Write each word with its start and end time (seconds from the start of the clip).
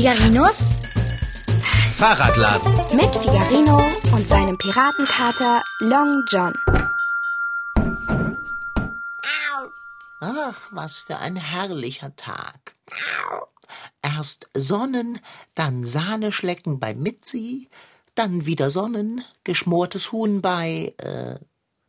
Figarinos 0.00 0.70
Fahrradladen. 1.92 2.72
mit 2.96 3.14
Figarino 3.14 3.82
und 4.14 4.26
seinem 4.26 4.56
Piratenkater 4.56 5.62
Long 5.80 6.24
John. 6.26 6.54
Ach, 10.20 10.68
was 10.70 11.00
für 11.00 11.18
ein 11.18 11.36
herrlicher 11.36 12.16
Tag. 12.16 12.76
Erst 14.00 14.48
Sonnen, 14.54 15.20
dann 15.54 15.84
Sahneschlecken 15.84 16.80
bei 16.80 16.94
Mitzi, 16.94 17.68
dann 18.14 18.46
wieder 18.46 18.70
Sonnen, 18.70 19.22
geschmortes 19.44 20.12
Huhn 20.12 20.40
bei, 20.40 20.94
äh, 20.96 21.38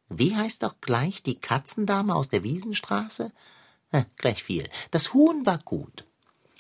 wie 0.09 0.35
heißt 0.35 0.63
doch 0.63 0.81
gleich 0.81 1.23
die 1.23 1.39
Katzendame 1.39 2.13
aus 2.13 2.27
der 2.27 2.43
Wiesenstraße? 2.43 3.31
Äh, 3.93 4.03
gleich 4.17 4.43
viel. 4.43 4.67
Das 4.91 5.13
Huhn 5.13 5.45
war 5.45 5.59
gut. 5.59 6.10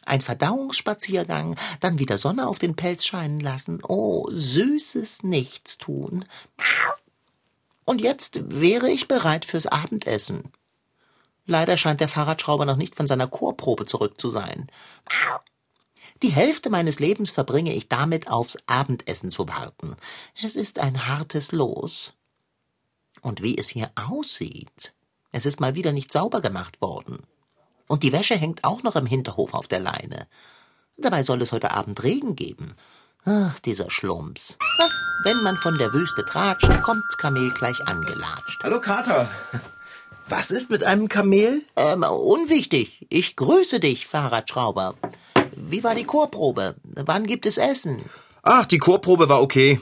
Ein 0.05 0.21
Verdauungsspaziergang, 0.21 1.55
dann 1.79 1.99
wieder 1.99 2.17
Sonne 2.17 2.47
auf 2.47 2.59
den 2.59 2.75
Pelz 2.75 3.05
scheinen 3.05 3.39
lassen. 3.39 3.81
Oh, 3.87 4.27
süßes 4.31 5.23
Nichtstun. 5.23 6.25
Und 7.85 8.01
jetzt 8.01 8.41
wäre 8.45 8.89
ich 8.89 9.07
bereit 9.07 9.45
fürs 9.45 9.67
Abendessen. 9.67 10.51
Leider 11.45 11.77
scheint 11.77 11.99
der 11.99 12.07
Fahrradschrauber 12.07 12.65
noch 12.65 12.77
nicht 12.77 12.95
von 12.95 13.07
seiner 13.07 13.27
Chorprobe 13.27 13.85
zurück 13.85 14.19
zu 14.19 14.29
sein. 14.29 14.67
Die 16.21 16.29
Hälfte 16.29 16.69
meines 16.69 16.99
Lebens 16.99 17.31
verbringe 17.31 17.73
ich 17.73 17.89
damit, 17.89 18.29
aufs 18.29 18.57
Abendessen 18.67 19.31
zu 19.31 19.47
warten. 19.47 19.95
Es 20.41 20.55
ist 20.55 20.79
ein 20.79 21.07
hartes 21.07 21.51
Los. 21.51 22.13
Und 23.21 23.41
wie 23.41 23.57
es 23.57 23.69
hier 23.69 23.91
aussieht. 23.95 24.93
Es 25.31 25.45
ist 25.45 25.59
mal 25.59 25.75
wieder 25.75 25.91
nicht 25.91 26.11
sauber 26.13 26.41
gemacht 26.41 26.81
worden. 26.81 27.23
Und 27.91 28.03
die 28.03 28.13
Wäsche 28.13 28.35
hängt 28.35 28.63
auch 28.63 28.83
noch 28.83 28.95
im 28.95 29.05
Hinterhof 29.05 29.53
auf 29.53 29.67
der 29.67 29.81
Leine. 29.81 30.25
Dabei 30.95 31.23
soll 31.23 31.41
es 31.41 31.51
heute 31.51 31.71
Abend 31.71 32.01
Regen 32.03 32.37
geben. 32.37 32.73
Ach, 33.25 33.59
dieser 33.59 33.91
Schlumps. 33.91 34.57
Na, 34.79 34.87
wenn 35.25 35.43
man 35.43 35.57
von 35.57 35.77
der 35.77 35.91
Wüste 35.91 36.23
tratscht, 36.23 36.69
kommt's 36.83 37.17
Kamel 37.17 37.51
gleich 37.51 37.77
angelatscht. 37.81 38.63
Hallo 38.63 38.79
Kater. 38.79 39.29
Was 40.29 40.51
ist 40.51 40.69
mit 40.69 40.85
einem 40.85 41.09
Kamel? 41.09 41.63
Ähm, 41.75 42.03
unwichtig. 42.03 43.05
Ich 43.09 43.35
grüße 43.35 43.81
dich, 43.81 44.07
Fahrradschrauber. 44.07 44.95
Wie 45.57 45.83
war 45.83 45.93
die 45.93 46.05
Chorprobe? 46.05 46.75
Wann 46.83 47.27
gibt 47.27 47.45
es 47.45 47.57
Essen? 47.57 48.05
Ach, 48.41 48.65
die 48.65 48.77
Chorprobe 48.77 49.27
war 49.27 49.41
okay. 49.41 49.81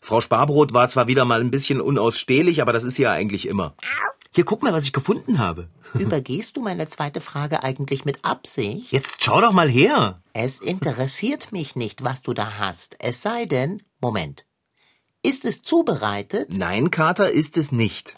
Frau 0.00 0.20
Sparbrot 0.20 0.72
war 0.74 0.88
zwar 0.88 1.06
wieder 1.06 1.24
mal 1.26 1.40
ein 1.40 1.52
bisschen 1.52 1.80
unausstehlich, 1.80 2.60
aber 2.60 2.72
das 2.72 2.82
ist 2.82 2.96
sie 2.96 3.02
ja 3.02 3.12
eigentlich 3.12 3.46
immer. 3.46 3.74
Hier, 4.32 4.44
guck 4.44 4.62
mal, 4.62 4.72
was 4.72 4.84
ich 4.84 4.92
gefunden 4.92 5.40
habe. 5.40 5.68
Übergehst 5.94 6.56
du 6.56 6.62
meine 6.62 6.86
zweite 6.86 7.20
Frage 7.20 7.64
eigentlich 7.64 8.04
mit 8.04 8.24
Absicht? 8.24 8.92
Jetzt 8.92 9.24
schau 9.24 9.40
doch 9.40 9.52
mal 9.52 9.68
her. 9.68 10.22
Es 10.32 10.60
interessiert 10.60 11.50
mich 11.50 11.74
nicht, 11.74 12.04
was 12.04 12.22
du 12.22 12.32
da 12.32 12.58
hast. 12.58 12.96
Es 13.00 13.22
sei 13.22 13.46
denn, 13.46 13.82
Moment. 14.00 14.46
Ist 15.22 15.44
es 15.44 15.62
zubereitet? 15.62 16.56
Nein, 16.56 16.92
Kater 16.92 17.30
ist 17.30 17.56
es 17.56 17.72
nicht. 17.72 18.16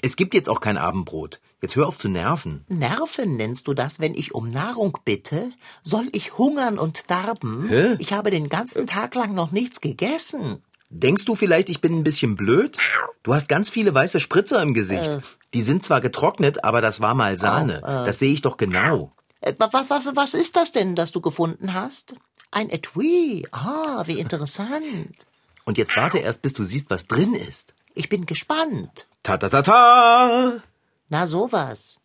Es 0.00 0.14
gibt 0.16 0.34
jetzt 0.34 0.48
auch 0.48 0.60
kein 0.60 0.76
Abendbrot. 0.76 1.40
Jetzt 1.60 1.76
hör 1.76 1.88
auf 1.88 1.98
zu 1.98 2.08
nerven. 2.08 2.64
Nerven 2.68 3.36
nennst 3.36 3.66
du 3.68 3.74
das, 3.74 4.00
wenn 4.00 4.14
ich 4.14 4.34
um 4.34 4.48
Nahrung 4.48 4.98
bitte? 5.04 5.50
Soll 5.82 6.08
ich 6.12 6.38
hungern 6.38 6.78
und 6.78 7.10
darben? 7.10 7.68
Hä? 7.68 7.96
Ich 7.98 8.12
habe 8.12 8.30
den 8.30 8.48
ganzen 8.48 8.86
Tag 8.86 9.14
lang 9.14 9.34
noch 9.34 9.50
nichts 9.50 9.80
gegessen. 9.80 10.62
Denkst 10.94 11.24
du 11.24 11.34
vielleicht, 11.34 11.70
ich 11.70 11.80
bin 11.80 11.98
ein 11.98 12.04
bisschen 12.04 12.36
blöd? 12.36 12.76
Du 13.22 13.34
hast 13.34 13.48
ganz 13.48 13.70
viele 13.70 13.94
weiße 13.94 14.20
Spritzer 14.20 14.60
im 14.62 14.74
Gesicht. 14.74 15.02
Äh. 15.04 15.20
Die 15.54 15.62
sind 15.62 15.82
zwar 15.82 16.00
getrocknet, 16.00 16.64
aber 16.64 16.80
das 16.80 17.00
war 17.00 17.14
mal 17.14 17.38
Sahne. 17.38 17.80
Oh, 17.82 17.86
äh. 17.86 18.06
Das 18.06 18.18
sehe 18.18 18.32
ich 18.32 18.42
doch 18.42 18.56
genau. 18.58 19.12
Äh, 19.40 19.54
wa- 19.58 19.72
wa- 19.72 19.84
was, 19.88 20.08
was 20.14 20.34
ist 20.34 20.56
das 20.56 20.70
denn, 20.72 20.94
das 20.94 21.10
du 21.10 21.20
gefunden 21.20 21.72
hast? 21.74 22.14
Ein 22.50 22.68
Etui. 22.70 23.46
Ah, 23.52 24.02
wie 24.06 24.18
interessant. 24.20 25.26
Und 25.64 25.78
jetzt 25.78 25.96
warte 25.96 26.18
erst, 26.18 26.42
bis 26.42 26.52
du 26.52 26.62
siehst, 26.64 26.90
was 26.90 27.06
drin 27.06 27.34
ist. 27.34 27.72
Ich 27.94 28.08
bin 28.08 28.26
gespannt. 28.26 29.06
Ta 29.22 29.36
ta 29.38 29.48
ta 29.48 29.62
ta! 29.62 30.62
Na 31.08 31.26
sowas. 31.26 31.98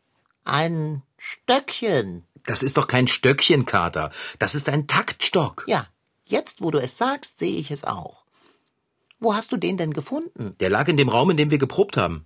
Ein 0.46 1.02
Stöckchen. 1.18 2.24
Das 2.46 2.64
ist 2.64 2.78
doch 2.78 2.88
kein 2.88 3.08
Stöckchen, 3.08 3.66
Kater. 3.66 4.12
Das 4.40 4.56
ist 4.56 4.70
ein 4.70 4.88
Taktstock. 4.88 5.64
Ja, 5.68 5.88
jetzt 6.26 6.62
wo 6.62 6.72
du 6.72 6.80
es 6.80 6.98
sagst, 6.98 7.40
sehe 7.40 7.58
ich 7.58 7.72
es 7.72 7.84
auch. 7.84 8.24
Wo 9.20 9.34
hast 9.34 9.52
du 9.52 9.58
den 9.58 9.78
denn 9.78 9.94
gefunden? 9.94 10.56
Der 10.60 10.70
lag 10.70 10.88
in 10.88 10.98
dem 10.98 11.10
Raum, 11.10 11.32
in 11.32 11.38
dem 11.38 11.50
wir 11.52 11.58
geprobt 11.58 11.98
haben. 11.98 12.26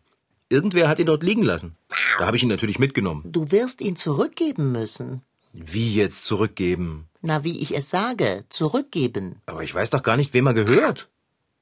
Irgendwer 0.50 0.90
hat 0.90 1.00
ihn 1.00 1.06
dort 1.06 1.24
liegen 1.24 1.44
lassen. 1.44 1.78
Da 2.20 2.26
habe 2.26 2.36
ich 2.36 2.44
ihn 2.44 2.50
natürlich 2.50 2.80
mitgenommen. 2.80 3.24
Du 3.26 3.52
wirst 3.52 3.80
ihn 3.82 3.96
zurückgeben 3.96 4.72
müssen. 4.74 5.22
Wie 5.54 5.96
jetzt 5.96 6.26
zurückgeben? 6.26 7.08
Na, 7.22 7.44
wie 7.44 7.60
ich 7.60 7.76
es 7.76 7.90
sage, 7.90 8.44
zurückgeben. 8.50 9.42
Aber 9.46 9.64
ich 9.64 9.74
weiß 9.74 9.90
doch 9.92 10.04
gar 10.04 10.18
nicht, 10.18 10.34
wem 10.34 10.48
er 10.48 10.54
gehört. 10.54 11.10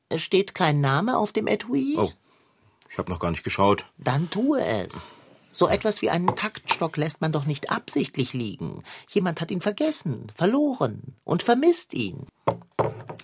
Es 0.09 0.23
steht 0.23 0.55
kein 0.55 0.81
Name 0.81 1.17
auf 1.17 1.31
dem 1.31 1.45
Etui? 1.47 1.95
Oh, 1.97 2.11
ich 2.89 2.97
habe 2.97 3.11
noch 3.11 3.19
gar 3.19 3.29
nicht 3.29 3.43
geschaut. 3.43 3.85
Dann 3.97 4.29
tue 4.31 4.63
es. 4.63 4.95
So 5.51 5.67
etwas 5.67 6.01
wie 6.01 6.09
einen 6.09 6.35
Taktstock 6.35 6.97
lässt 6.97 7.21
man 7.21 7.31
doch 7.31 7.45
nicht 7.45 7.71
absichtlich 7.71 8.33
liegen. 8.33 8.83
Jemand 9.09 9.41
hat 9.41 9.51
ihn 9.51 9.61
vergessen, 9.61 10.27
verloren 10.35 11.15
und 11.23 11.43
vermisst 11.43 11.93
ihn. 11.93 12.27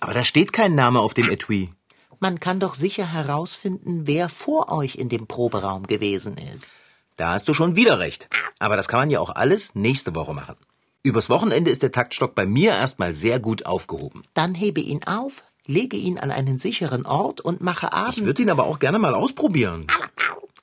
Aber 0.00 0.14
da 0.14 0.24
steht 0.24 0.52
kein 0.52 0.74
Name 0.74 1.00
auf 1.00 1.14
dem 1.14 1.30
Etui. 1.30 1.70
Man 2.18 2.40
kann 2.40 2.60
doch 2.60 2.74
sicher 2.74 3.12
herausfinden, 3.12 4.06
wer 4.06 4.28
vor 4.28 4.72
euch 4.72 4.96
in 4.96 5.08
dem 5.08 5.26
Proberaum 5.26 5.86
gewesen 5.86 6.36
ist. 6.54 6.72
Da 7.16 7.32
hast 7.32 7.48
du 7.48 7.54
schon 7.54 7.76
wieder 7.76 7.98
recht. 7.98 8.28
Aber 8.58 8.76
das 8.76 8.88
kann 8.88 9.00
man 9.00 9.10
ja 9.10 9.20
auch 9.20 9.30
alles 9.34 9.74
nächste 9.74 10.14
Woche 10.14 10.34
machen. 10.34 10.56
Übers 11.02 11.28
Wochenende 11.30 11.70
ist 11.70 11.82
der 11.82 11.92
Taktstock 11.92 12.34
bei 12.34 12.46
mir 12.46 12.72
erstmal 12.72 13.14
sehr 13.14 13.38
gut 13.38 13.64
aufgehoben. 13.66 14.22
Dann 14.34 14.54
hebe 14.54 14.80
ihn 14.80 15.04
auf, 15.06 15.44
lege 15.66 15.96
ihn 15.96 16.18
an 16.18 16.30
einen 16.30 16.58
sicheren 16.58 17.06
Ort 17.06 17.40
und 17.40 17.60
mache 17.60 17.86
Ich 17.86 17.92
Abend. 17.92 18.24
würde 18.24 18.42
ihn 18.42 18.50
aber 18.50 18.64
auch 18.64 18.78
gerne 18.78 18.98
mal 18.98 19.14
ausprobieren. 19.14 19.86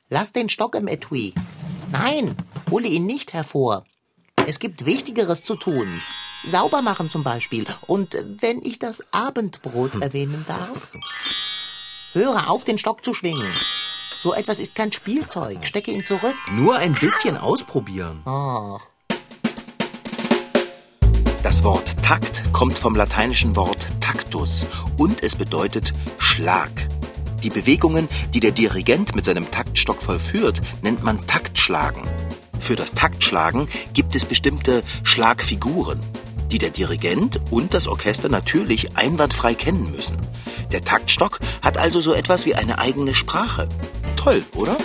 Lass 0.10 0.32
den 0.32 0.50
Stock 0.50 0.76
im 0.76 0.88
Etui. 0.88 1.34
Nein, 1.92 2.36
hole 2.70 2.88
ihn 2.88 3.06
nicht 3.06 3.34
hervor. 3.34 3.86
Es 4.46 4.60
gibt 4.60 4.86
Wichtigeres 4.86 5.44
zu 5.44 5.56
tun. 5.56 5.88
Sauber 6.46 6.82
machen 6.82 7.10
zum 7.10 7.24
Beispiel. 7.24 7.66
Und 7.88 8.18
wenn 8.42 8.62
ich 8.64 8.78
das 8.80 9.02
Abendbrot 9.12 9.96
erwähnen 10.02 10.44
darf. 10.48 10.92
Höre 12.14 12.48
auf, 12.48 12.64
den 12.64 12.78
Stock 12.78 13.04
zu 13.04 13.16
schwingen. 13.16 13.48
So 14.20 14.36
etwas 14.36 14.60
ist 14.60 14.76
kein 14.76 14.92
Spielzeug. 14.92 15.66
Stecke 15.66 15.90
ihn 15.90 16.04
zurück. 16.04 16.36
Nur 16.52 16.76
ein 16.78 16.94
bisschen 16.94 17.38
ausprobieren. 17.38 18.22
Ach, 18.26 18.80
Das 21.42 21.64
Wort 21.64 21.96
Takt 22.04 22.44
kommt 22.54 22.78
vom 22.78 22.96
lateinischen 22.96 23.56
Wort 23.56 23.88
Taktus 24.00 24.68
und 24.98 25.24
es 25.24 25.36
bedeutet 25.36 25.92
Schlag. 26.20 26.70
Die 27.42 27.50
Bewegungen, 27.50 28.08
die 28.34 28.40
der 28.40 28.52
Dirigent 28.52 29.16
mit 29.16 29.26
seinem 29.26 29.50
Taktstock 29.50 30.04
vollführt, 30.04 30.62
nennt 30.84 31.04
man 31.04 31.26
Taktschlagen. 31.26 32.04
Für 32.60 32.76
das 32.76 32.92
Taktschlagen 32.94 33.68
gibt 33.94 34.16
es 34.16 34.24
bestimmte 34.24 34.84
Schlagfiguren, 35.04 36.00
die 36.54 36.60
der 36.60 36.70
Dirigent 36.70 37.42
und 37.50 37.74
das 37.74 37.88
Orchester 37.88 38.30
natürlich 38.30 38.96
einwandfrei 38.96 39.56
kennen 39.56 39.92
müssen. 39.92 40.16
Der 40.72 40.84
Taktstock 40.84 41.40
hat 41.64 41.80
also 41.80 42.00
so 42.00 42.14
etwas 42.14 42.46
wie 42.46 42.54
eine 42.54 42.78
eigene 42.78 43.16
Sprache. 43.16 43.68
Toll, 44.16 44.44
oder? 44.56 44.78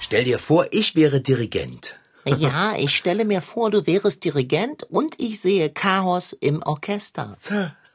Stell 0.00 0.24
dir 0.24 0.38
vor, 0.38 0.68
ich 0.70 0.96
wäre 0.96 1.20
Dirigent. 1.20 1.96
ja, 2.24 2.72
ich 2.78 2.96
stelle 2.96 3.26
mir 3.26 3.42
vor, 3.42 3.70
du 3.70 3.86
wärest 3.86 4.24
Dirigent 4.24 4.84
und 4.84 5.20
ich 5.20 5.42
sehe 5.42 5.68
Chaos 5.68 6.32
im 6.32 6.62
Orchester. 6.62 7.36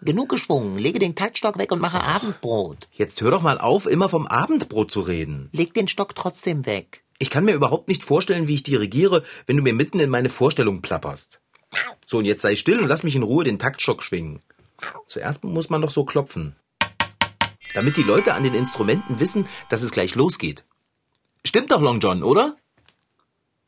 Genug 0.04 0.30
geschwungen. 0.30 0.78
Lege 0.78 1.00
den 1.00 1.16
Taktstock 1.16 1.58
weg 1.58 1.72
und 1.72 1.82
mache 1.82 2.04
Abendbrot. 2.04 2.88
Jetzt 2.92 3.20
hör 3.22 3.32
doch 3.32 3.42
mal 3.42 3.58
auf, 3.58 3.88
immer 3.88 4.08
vom 4.08 4.28
Abendbrot 4.28 4.92
zu 4.92 5.02
reden. 5.02 5.50
Leg 5.52 5.74
den 5.74 5.88
Stock 5.88 6.14
trotzdem 6.14 6.68
weg. 6.68 7.04
Ich 7.18 7.32
kann 7.32 7.46
mir 7.46 7.56
überhaupt 7.56 7.88
nicht 7.88 8.04
vorstellen, 8.04 8.48
wie 8.48 8.54
ich 8.54 8.62
dirigiere, 8.62 9.24
wenn 9.48 9.58
du 9.58 9.64
mir 9.64 9.74
mitten 9.74 10.00
in 10.00 10.12
meine 10.12 10.30
Vorstellung 10.30 10.84
plapperst. 10.84 11.40
So, 12.06 12.20
und 12.20 12.26
jetzt 12.26 12.42
sei 12.42 12.56
still 12.56 12.80
und 12.80 12.88
lass 12.88 13.04
mich 13.04 13.16
in 13.16 13.24
Ruhe 13.24 13.44
den 13.44 13.60
Taktstock 13.60 14.04
schwingen. 14.04 14.42
Zuerst 15.08 15.44
muss 15.44 15.70
man 15.70 15.82
doch 15.82 15.90
so 15.90 16.06
klopfen. 16.06 16.56
Damit 17.74 17.98
die 17.98 18.04
Leute 18.04 18.34
an 18.34 18.44
den 18.44 18.54
Instrumenten 18.54 19.20
wissen, 19.20 19.48
dass 19.70 19.84
es 19.84 19.92
gleich 19.92 20.16
losgeht. 20.16 20.64
Stimmt 21.44 21.72
doch, 21.72 21.82
Long 21.82 22.00
John, 22.00 22.24
oder? 22.24 22.56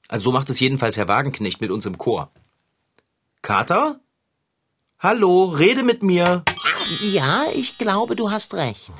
Also 0.08 0.26
so 0.26 0.32
macht 0.32 0.50
es 0.50 0.60
jedenfalls 0.60 0.98
Herr 0.98 1.08
Wagenknecht 1.08 1.62
mit 1.62 1.72
uns 1.72 1.86
im 1.86 1.98
Chor. 1.98 2.32
Kater? 3.42 4.00
Hallo, 5.00 5.46
rede 5.46 5.84
mit 5.84 6.04
mir. 6.04 6.44
Ja, 7.02 7.46
ich 7.54 7.78
glaube, 7.78 8.16
du 8.16 8.32
hast 8.32 8.54
recht. 8.56 8.92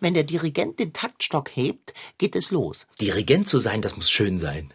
Wenn 0.00 0.14
der 0.14 0.22
Dirigent 0.24 0.78
den 0.78 0.92
Taktstock 0.92 1.56
hebt, 1.56 1.92
geht 2.18 2.36
es 2.36 2.50
los. 2.50 2.86
Dirigent 3.00 3.48
zu 3.48 3.58
sein, 3.58 3.82
das 3.82 3.96
muss 3.96 4.10
schön 4.10 4.38
sein. 4.38 4.72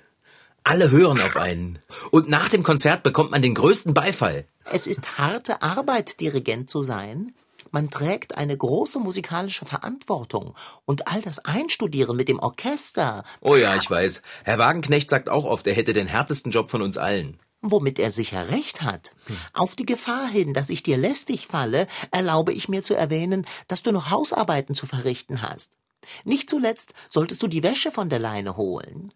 Alle 0.64 0.92
hören 0.92 1.22
auf 1.22 1.36
einen. 1.36 1.80
Und 2.12 2.30
nach 2.30 2.48
dem 2.50 2.64
Konzert 2.64 3.04
bekommt 3.04 3.32
man 3.32 3.42
den 3.42 3.54
größten 3.54 3.94
Beifall. 3.94 4.46
Es 4.72 4.88
ist 4.88 5.18
harte 5.18 5.62
Arbeit, 5.62 6.22
Dirigent 6.22 6.70
zu 6.70 6.84
sein. 6.84 7.34
Man 7.72 7.90
trägt 7.90 8.38
eine 8.38 8.56
große 8.56 9.00
musikalische 9.00 9.66
Verantwortung. 9.66 10.56
Und 10.86 11.08
all 11.08 11.22
das 11.22 11.40
Einstudieren 11.40 12.16
mit 12.16 12.30
dem 12.30 12.40
Orchester. 12.40 13.24
Oh 13.42 13.56
ja, 13.56 13.76
ich 13.76 13.90
weiß. 13.90 14.22
Herr 14.44 14.58
Wagenknecht 14.58 15.10
sagt 15.10 15.28
auch 15.28 15.44
oft, 15.44 15.68
er 15.68 15.74
hätte 15.74 15.92
den 15.92 16.08
härtesten 16.08 16.52
Job 16.52 16.72
von 16.72 16.82
uns 16.82 16.98
allen. 16.98 17.40
Womit 17.62 18.00
er 18.00 18.12
sicher 18.12 18.50
recht 18.50 18.84
hat. 18.84 19.16
Auf 19.54 19.76
die 19.76 19.86
Gefahr 19.86 20.28
hin, 20.28 20.54
dass 20.54 20.70
ich 20.70 20.84
dir 20.84 20.98
lästig 20.98 21.48
falle, 21.48 21.88
erlaube 22.12 22.54
ich 22.54 22.70
mir 22.70 22.84
zu 22.84 22.94
erwähnen, 22.94 23.46
dass 23.68 23.84
du 23.84 23.92
noch 23.92 24.12
Hausarbeiten 24.12 24.76
zu 24.76 24.86
verrichten 24.86 25.42
hast. 25.42 25.74
Nicht 26.26 26.50
zuletzt 26.50 26.94
solltest 27.10 27.42
du 27.42 27.48
die 27.48 27.64
Wäsche 27.64 27.92
von 27.92 28.10
der 28.10 28.20
Leine 28.20 28.56
holen. 28.56 29.14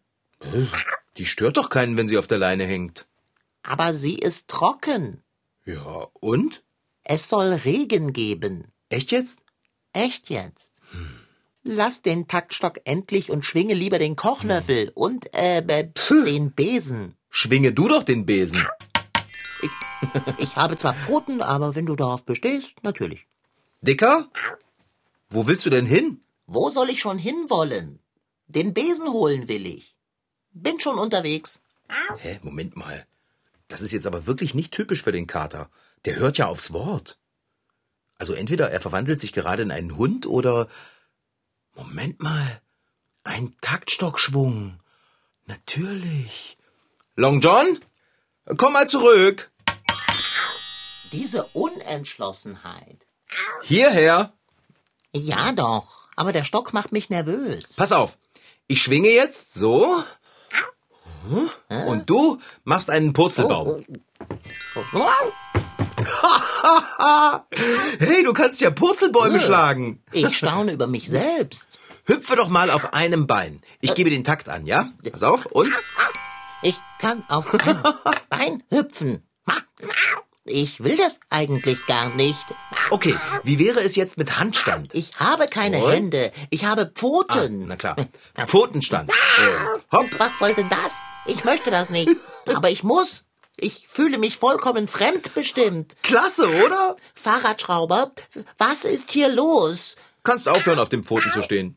Die 1.17 1.25
stört 1.25 1.57
doch 1.57 1.69
keinen, 1.69 1.97
wenn 1.97 2.07
sie 2.07 2.17
auf 2.17 2.27
der 2.27 2.37
Leine 2.37 2.65
hängt. 2.65 3.07
Aber 3.63 3.93
sie 3.93 4.15
ist 4.15 4.47
trocken. 4.47 5.23
Ja, 5.65 6.07
und? 6.13 6.63
Es 7.03 7.27
soll 7.27 7.53
Regen 7.53 8.13
geben. 8.13 8.71
Echt 8.89 9.11
jetzt? 9.11 9.39
Echt 9.93 10.29
jetzt. 10.29 10.73
Lass 11.63 12.01
den 12.01 12.27
Taktstock 12.27 12.79
endlich 12.85 13.29
und 13.29 13.43
schwinge 13.43 13.73
lieber 13.73 13.99
den 13.99 14.15
Kochlöffel 14.15 14.91
und 14.95 15.33
äh, 15.35 15.57
äh 15.59 15.91
den 16.25 16.53
Besen. 16.53 17.15
Schwinge 17.29 17.73
du 17.73 17.89
doch 17.89 18.03
den 18.03 18.25
Besen. 18.25 18.65
Ich, 19.61 19.71
ich 20.37 20.55
habe 20.55 20.77
zwar 20.77 20.93
Pfoten, 20.93 21.41
aber 21.41 21.75
wenn 21.75 21.85
du 21.85 21.95
darauf 21.95 22.23
bestehst, 22.23 22.71
natürlich. 22.83 23.27
Dicker? 23.81 24.29
Wo 25.29 25.47
willst 25.47 25.65
du 25.65 25.69
denn 25.69 25.85
hin? 25.85 26.21
Wo 26.45 26.69
soll 26.69 26.89
ich 26.89 27.01
schon 27.01 27.17
hinwollen? 27.17 27.99
Den 28.47 28.73
Besen 28.73 29.09
holen 29.09 29.49
will 29.49 29.65
ich. 29.65 29.96
Bin 30.63 30.79
schon 30.79 30.97
unterwegs. 30.97 31.61
Hä, 32.17 32.39
Moment 32.41 32.75
mal. 32.75 33.05
Das 33.67 33.81
ist 33.81 33.91
jetzt 33.91 34.07
aber 34.07 34.25
wirklich 34.25 34.53
nicht 34.53 34.73
typisch 34.73 35.03
für 35.03 35.11
den 35.11 35.27
Kater. 35.27 35.69
Der 36.05 36.15
hört 36.15 36.37
ja 36.37 36.47
aufs 36.47 36.73
Wort. 36.73 37.17
Also 38.17 38.33
entweder 38.33 38.71
er 38.71 38.81
verwandelt 38.81 39.19
sich 39.19 39.33
gerade 39.33 39.63
in 39.63 39.71
einen 39.71 39.97
Hund 39.97 40.25
oder 40.25 40.67
Moment 41.75 42.21
mal. 42.21 42.61
Ein 43.23 43.55
Taktstockschwung. 43.61 44.79
Natürlich. 45.45 46.57
Long 47.15 47.39
John? 47.39 47.79
Komm 48.57 48.73
mal 48.73 48.87
zurück. 48.87 49.51
Diese 51.11 51.43
Unentschlossenheit. 51.53 53.05
Hierher. 53.61 54.33
Ja 55.13 55.51
doch, 55.51 56.07
aber 56.15 56.31
der 56.31 56.45
Stock 56.45 56.73
macht 56.73 56.91
mich 56.91 57.09
nervös. 57.09 57.75
Pass 57.75 57.91
auf. 57.91 58.17
Ich 58.67 58.81
schwinge 58.81 59.09
jetzt 59.09 59.53
so. 59.53 60.03
Und 61.87 62.09
du 62.09 62.39
machst 62.63 62.89
einen 62.89 63.13
Purzelbaum. 63.13 63.85
hey, 67.99 68.23
du 68.23 68.33
kannst 68.33 68.61
ja 68.61 68.69
Purzelbäume 68.71 69.39
schlagen. 69.39 70.03
Ich 70.11 70.37
staune 70.37 70.73
über 70.73 70.87
mich 70.87 71.09
selbst. 71.09 71.67
Hüpfe 72.05 72.35
doch 72.35 72.49
mal 72.49 72.69
auf 72.71 72.93
einem 72.93 73.27
Bein. 73.27 73.61
Ich 73.81 73.93
gebe 73.93 74.09
den 74.09 74.23
Takt 74.23 74.49
an, 74.49 74.65
ja? 74.65 74.91
Pass 75.11 75.23
auf. 75.23 75.45
Und? 75.47 75.71
Ich 76.61 76.79
kann 76.99 77.23
auf 77.27 77.53
ein 77.53 77.83
Bein 78.29 78.63
hüpfen. 78.69 79.23
Ich 80.49 80.83
will 80.83 80.95
das 80.97 81.19
eigentlich 81.29 81.85
gar 81.87 82.15
nicht. 82.15 82.45
Okay, 82.89 83.15
wie 83.43 83.59
wäre 83.59 83.81
es 83.81 83.95
jetzt 83.95 84.17
mit 84.17 84.39
Handstand? 84.39 84.93
Ich 84.95 85.11
habe 85.17 85.47
keine 85.47 85.79
Und? 85.79 85.91
Hände. 85.91 86.31
Ich 86.49 86.65
habe 86.65 86.91
Pfoten. 86.93 87.63
Ah, 87.63 87.65
na 87.67 87.75
klar. 87.75 87.95
Pfotenstand. 88.45 89.11
So, 89.11 89.97
hopp. 89.97 90.07
Was 90.19 90.39
soll 90.39 90.53
denn 90.53 90.69
das? 90.69 90.97
Ich 91.25 91.43
möchte 91.43 91.69
das 91.71 91.89
nicht. 91.89 92.09
Aber 92.53 92.69
ich 92.69 92.83
muss. 92.83 93.25
Ich 93.57 93.87
fühle 93.87 94.17
mich 94.19 94.37
vollkommen 94.37 94.87
fremdbestimmt. 94.87 95.95
Klasse, 96.03 96.47
oder? 96.47 96.95
Fahrradschrauber, 97.15 98.11
was 98.59 98.85
ist 98.85 99.09
hier 99.11 99.29
los? 99.29 99.97
Kannst 100.23 100.47
aufhören, 100.47 100.77
auf 100.77 100.89
den 100.89 101.03
Pfoten 101.03 101.31
zu 101.31 101.41
stehen. 101.41 101.75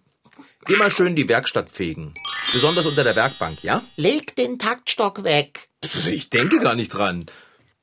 Geh 0.67 0.76
mal 0.76 0.90
schön 0.90 1.17
die 1.17 1.28
Werkstatt 1.28 1.70
fegen. 1.70 2.12
Besonders 2.52 2.84
unter 2.84 3.02
der 3.02 3.17
Werkbank, 3.17 3.62
ja? 3.62 3.82
Leg 3.96 4.37
den 4.37 4.58
Taktstock 4.58 5.25
weg. 5.25 5.70
Ich 6.06 6.28
denke 6.28 6.58
gar 6.58 6.75
nicht 6.75 6.90
dran. 6.90 7.25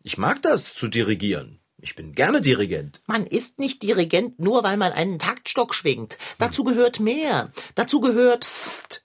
Ich 0.07 0.18
mag 0.18 0.42
das, 0.42 0.74
zu 0.74 0.88
dirigieren. 0.88 1.59
Ich 1.80 1.98
bin 1.98 2.13
gerne 2.13 2.39
Dirigent. 2.39 3.01
Man 3.07 3.27
ist 3.27 3.59
nicht 3.59 3.83
Dirigent 3.83 4.39
nur, 4.39 4.63
weil 4.63 4.77
man 4.77 4.94
einen 4.94 5.19
Taktstock 5.19 5.75
schwingt. 5.75 6.18
Dazu 6.39 6.63
gehört 6.63 7.01
mehr. 7.01 7.51
Dazu 7.75 8.00
gehört 8.00 8.39
Psst. 8.39 9.04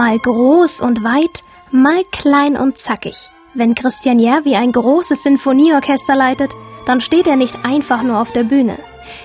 Mal 0.00 0.18
groß 0.18 0.80
und 0.80 1.04
weit, 1.04 1.42
mal 1.70 2.02
klein 2.10 2.56
und 2.56 2.78
zackig. 2.78 3.28
Wenn 3.52 3.74
Christian 3.74 4.18
Järvi 4.18 4.54
ein 4.56 4.72
großes 4.72 5.24
Sinfonieorchester 5.24 6.16
leitet, 6.16 6.52
dann 6.86 7.02
steht 7.02 7.26
er 7.26 7.36
nicht 7.36 7.66
einfach 7.66 8.02
nur 8.02 8.18
auf 8.18 8.32
der 8.32 8.44
Bühne. 8.44 8.78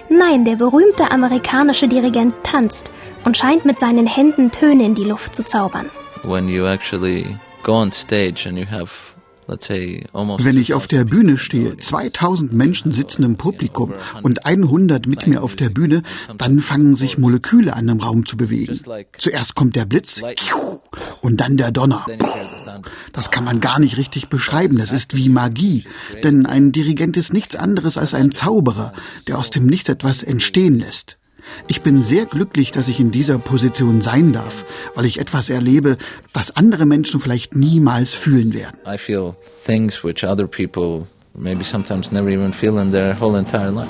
Nein, 0.09 0.43
der 0.43 0.57
berühmte 0.57 1.11
amerikanische 1.11 1.87
Dirigent 1.87 2.35
tanzt 2.43 2.91
und 3.23 3.37
scheint 3.37 3.63
mit 3.63 3.79
seinen 3.79 4.05
Händen 4.05 4.51
Töne 4.51 4.83
in 4.83 4.95
die 4.95 5.05
Luft 5.05 5.33
zu 5.33 5.45
zaubern. 5.45 5.89
when 6.23 6.49
you 6.49 6.65
actually 6.65 7.25
go 7.63 7.75
on 7.75 7.93
stage 7.93 8.45
and 8.45 8.57
you 8.57 8.65
have. 8.69 9.14
Wenn 9.47 10.57
ich 10.57 10.73
auf 10.73 10.87
der 10.87 11.05
Bühne 11.05 11.37
stehe, 11.37 11.77
2000 11.77 12.53
Menschen 12.53 12.91
sitzen 12.91 13.23
im 13.23 13.35
Publikum 13.37 13.93
und 14.23 14.45
100 14.45 15.07
mit 15.07 15.27
mir 15.27 15.43
auf 15.43 15.55
der 15.55 15.69
Bühne, 15.69 16.03
dann 16.37 16.59
fangen 16.59 16.95
sich 16.95 17.17
Moleküle 17.17 17.75
an 17.75 17.87
im 17.87 17.99
Raum 17.99 18.25
zu 18.25 18.37
bewegen. 18.37 18.79
Zuerst 19.17 19.55
kommt 19.55 19.75
der 19.75 19.85
Blitz 19.85 20.21
und 21.21 21.41
dann 21.41 21.57
der 21.57 21.71
Donner. 21.71 22.05
Das 23.13 23.31
kann 23.31 23.43
man 23.43 23.61
gar 23.61 23.79
nicht 23.79 23.97
richtig 23.97 24.29
beschreiben. 24.29 24.77
Das 24.77 24.91
ist 24.91 25.15
wie 25.15 25.29
Magie. 25.29 25.85
Denn 26.23 26.45
ein 26.45 26.71
Dirigent 26.71 27.17
ist 27.17 27.33
nichts 27.33 27.55
anderes 27.55 27.97
als 27.97 28.13
ein 28.13 28.31
Zauberer, 28.31 28.93
der 29.27 29.37
aus 29.37 29.49
dem 29.49 29.65
Nichts 29.65 29.89
etwas 29.89 30.23
entstehen 30.23 30.79
lässt. 30.79 31.17
Ich 31.67 31.81
bin 31.81 32.03
sehr 32.03 32.25
glücklich, 32.25 32.71
dass 32.71 32.87
ich 32.87 32.99
in 32.99 33.11
dieser 33.11 33.37
Position 33.39 34.01
sein 34.01 34.33
darf, 34.33 34.65
weil 34.95 35.05
ich 35.05 35.19
etwas 35.19 35.49
erlebe, 35.49 35.97
das 36.33 36.55
andere 36.55 36.85
Menschen 36.85 37.19
vielleicht 37.19 37.55
niemals 37.55 38.13
fühlen 38.13 38.53
werden. 38.53 38.77
I 38.87 38.97
feel 38.97 39.35
things 39.65 40.03
which 40.03 40.23
other 40.23 40.47
people 40.47 41.07
maybe 41.33 41.63
sometimes 41.63 42.11
never 42.11 42.29
even 42.29 42.53
feel 42.53 42.77
in 42.77 42.91
their 42.91 43.19
whole 43.19 43.37
entire 43.37 43.71
life. 43.71 43.89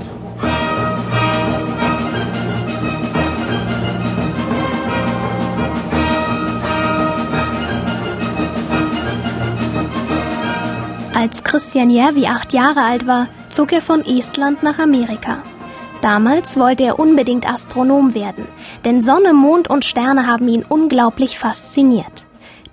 Als 11.14 11.44
Christian 11.44 11.90
Järvi 11.90 12.28
acht 12.28 12.54
Jahre 12.54 12.82
alt 12.84 13.08
war, 13.08 13.28
zog 13.50 13.72
er 13.72 13.82
von 13.82 14.06
Estland 14.06 14.62
nach 14.64 14.80
Amerika. 14.80 15.42
Damals 16.06 16.56
wollte 16.58 16.84
er 16.84 17.00
unbedingt 17.00 17.50
Astronom 17.52 18.14
werden, 18.14 18.46
denn 18.86 19.02
Sonne, 19.02 19.34
Mond 19.34 19.72
und 19.72 19.84
Sterne 19.86 20.28
haben 20.28 20.48
ihn 20.48 20.62
unglaublich 20.62 21.40
fasziniert. 21.40 22.28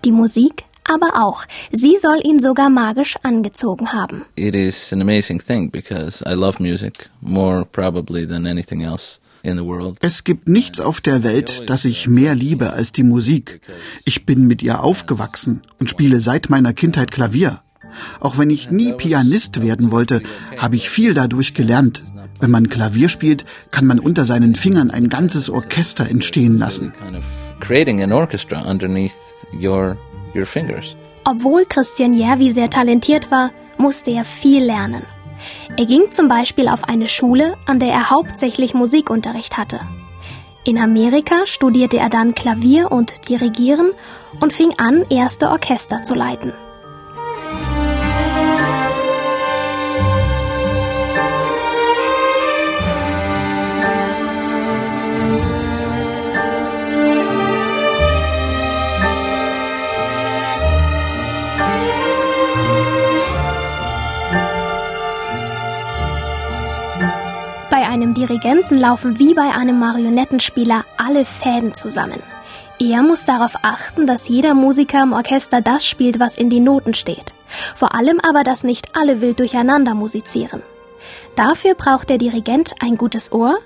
Die 0.04 0.12
Musik 0.12 0.64
aber 0.84 1.12
auch. 1.24 1.46
Sie 1.70 1.96
soll 1.98 2.20
ihn 2.24 2.40
sogar 2.40 2.68
magisch 2.68 3.16
angezogen 3.22 3.94
haben. 3.94 4.26
It 4.36 4.54
is 4.54 4.92
an 4.92 5.00
amazing 5.00 5.42
thing 5.42 5.70
because 5.70 6.22
I 6.28 6.34
love 6.34 6.62
music 6.62 7.08
more 7.22 7.64
probably 7.64 8.28
than 8.28 8.46
anything 8.46 8.82
else. 8.82 9.18
Es 10.00 10.24
gibt 10.24 10.48
nichts 10.48 10.78
auf 10.78 11.00
der 11.00 11.22
Welt, 11.22 11.70
das 11.70 11.86
ich 11.86 12.06
mehr 12.08 12.34
liebe 12.34 12.74
als 12.74 12.92
die 12.92 13.02
Musik. 13.02 13.62
Ich 14.04 14.26
bin 14.26 14.46
mit 14.46 14.62
ihr 14.62 14.84
aufgewachsen 14.84 15.62
und 15.80 15.88
spiele 15.88 16.20
seit 16.20 16.50
meiner 16.50 16.74
Kindheit 16.74 17.10
Klavier. 17.10 17.62
Auch 18.20 18.36
wenn 18.36 18.50
ich 18.50 18.70
nie 18.70 18.92
Pianist 18.92 19.62
werden 19.62 19.90
wollte, 19.90 20.22
habe 20.58 20.76
ich 20.76 20.90
viel 20.90 21.14
dadurch 21.14 21.54
gelernt. 21.54 22.02
Wenn 22.42 22.50
man 22.50 22.68
Klavier 22.68 23.08
spielt, 23.08 23.44
kann 23.70 23.86
man 23.86 24.00
unter 24.00 24.24
seinen 24.24 24.56
Fingern 24.56 24.90
ein 24.90 25.08
ganzes 25.08 25.48
Orchester 25.48 26.10
entstehen 26.10 26.58
lassen. 26.58 26.92
Kind 26.98 27.16
of 27.16 27.24
creating 27.60 28.02
an 28.02 28.12
orchestra 28.12 28.68
underneath 28.68 29.14
your 29.54 29.96
your 30.34 30.44
fingers. 30.44 30.96
Obwohl 31.24 31.64
Christian 31.66 32.14
Järvi 32.14 32.52
sehr 32.52 32.68
talentiert 32.68 33.30
war, 33.30 33.52
musste 33.78 34.10
er 34.10 34.24
viel 34.24 34.64
lernen. 34.64 35.02
Er 35.76 35.86
ging 35.86 36.10
zum 36.10 36.26
Beispiel 36.26 36.66
auf 36.66 36.88
eine 36.88 37.06
Schule, 37.06 37.54
an 37.66 37.78
der 37.78 37.90
er 37.90 38.10
hauptsächlich 38.10 38.74
Musikunterricht 38.74 39.56
hatte. 39.56 39.78
In 40.64 40.78
Amerika 40.78 41.46
studierte 41.46 41.98
er 41.98 42.08
dann 42.08 42.34
Klavier 42.34 42.90
und 42.90 43.28
Dirigieren 43.28 43.92
und 44.40 44.52
fing 44.52 44.74
an, 44.78 45.04
erste 45.10 45.48
Orchester 45.48 46.02
zu 46.02 46.16
leiten. 46.16 46.52
Laufen 68.82 69.20
wie 69.20 69.32
bei 69.32 69.48
einem 69.54 69.78
Marionettenspieler 69.78 70.84
alle 70.96 71.24
Fäden 71.24 71.72
zusammen. 71.72 72.20
Er 72.80 73.02
muss 73.02 73.24
darauf 73.24 73.54
achten, 73.62 74.08
dass 74.08 74.26
jeder 74.26 74.54
Musiker 74.54 75.04
im 75.04 75.12
Orchester 75.12 75.60
das 75.60 75.86
spielt, 75.86 76.18
was 76.18 76.34
in 76.34 76.50
den 76.50 76.64
Noten 76.64 76.92
steht. 76.92 77.32
Vor 77.76 77.94
allem 77.94 78.18
aber, 78.18 78.42
dass 78.42 78.64
nicht 78.64 78.96
alle 78.96 79.20
wild 79.20 79.38
durcheinander 79.38 79.94
musizieren. 79.94 80.62
Dafür 81.36 81.74
braucht 81.74 82.10
der 82.10 82.18
Dirigent 82.18 82.74
ein 82.80 82.96
gutes 82.96 83.30
Ohr, 83.30 83.56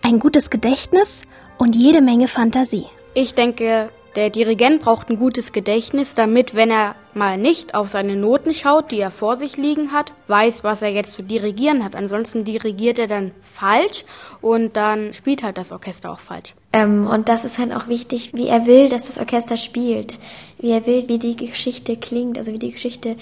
ein 0.00 0.18
gutes 0.18 0.48
Gedächtnis 0.48 1.22
und 1.58 1.76
jede 1.76 2.00
Menge 2.00 2.26
Fantasie. 2.26 2.86
Ich 3.12 3.34
denke, 3.34 3.90
der 4.16 4.30
Dirigent 4.30 4.82
braucht 4.82 5.10
ein 5.10 5.18
gutes 5.18 5.52
Gedächtnis, 5.52 6.14
damit, 6.14 6.54
wenn 6.54 6.70
er 6.70 6.94
mal 7.14 7.36
nicht 7.36 7.74
auf 7.74 7.88
seine 7.88 8.16
Noten 8.16 8.54
schaut, 8.54 8.90
die 8.90 9.00
er 9.00 9.10
vor 9.10 9.36
sich 9.36 9.56
liegen 9.56 9.92
hat, 9.92 10.12
weiß, 10.28 10.64
was 10.64 10.82
er 10.82 10.90
jetzt 10.90 11.12
zu 11.12 11.22
dirigieren 11.22 11.84
hat. 11.84 11.94
Ansonsten 11.94 12.44
dirigiert 12.44 12.98
er 12.98 13.06
dann 13.06 13.32
falsch 13.42 14.04
und 14.40 14.76
dann 14.76 15.12
spielt 15.12 15.42
halt 15.42 15.58
das 15.58 15.72
Orchester 15.72 16.12
auch 16.12 16.20
falsch. 16.20 16.54
Ähm, 16.72 17.06
und 17.06 17.28
das 17.28 17.44
ist 17.44 17.58
halt 17.58 17.72
auch 17.72 17.88
wichtig, 17.88 18.32
wie 18.34 18.48
er 18.48 18.66
will, 18.66 18.88
dass 18.88 19.06
das 19.06 19.18
Orchester 19.18 19.56
spielt, 19.56 20.18
wie 20.58 20.70
er 20.70 20.86
will, 20.86 21.08
wie 21.08 21.18
die 21.18 21.36
Geschichte 21.36 21.96
klingt, 21.96 22.38
also 22.38 22.52
wie 22.52 22.58
die 22.58 22.72
Geschichte 22.72 23.16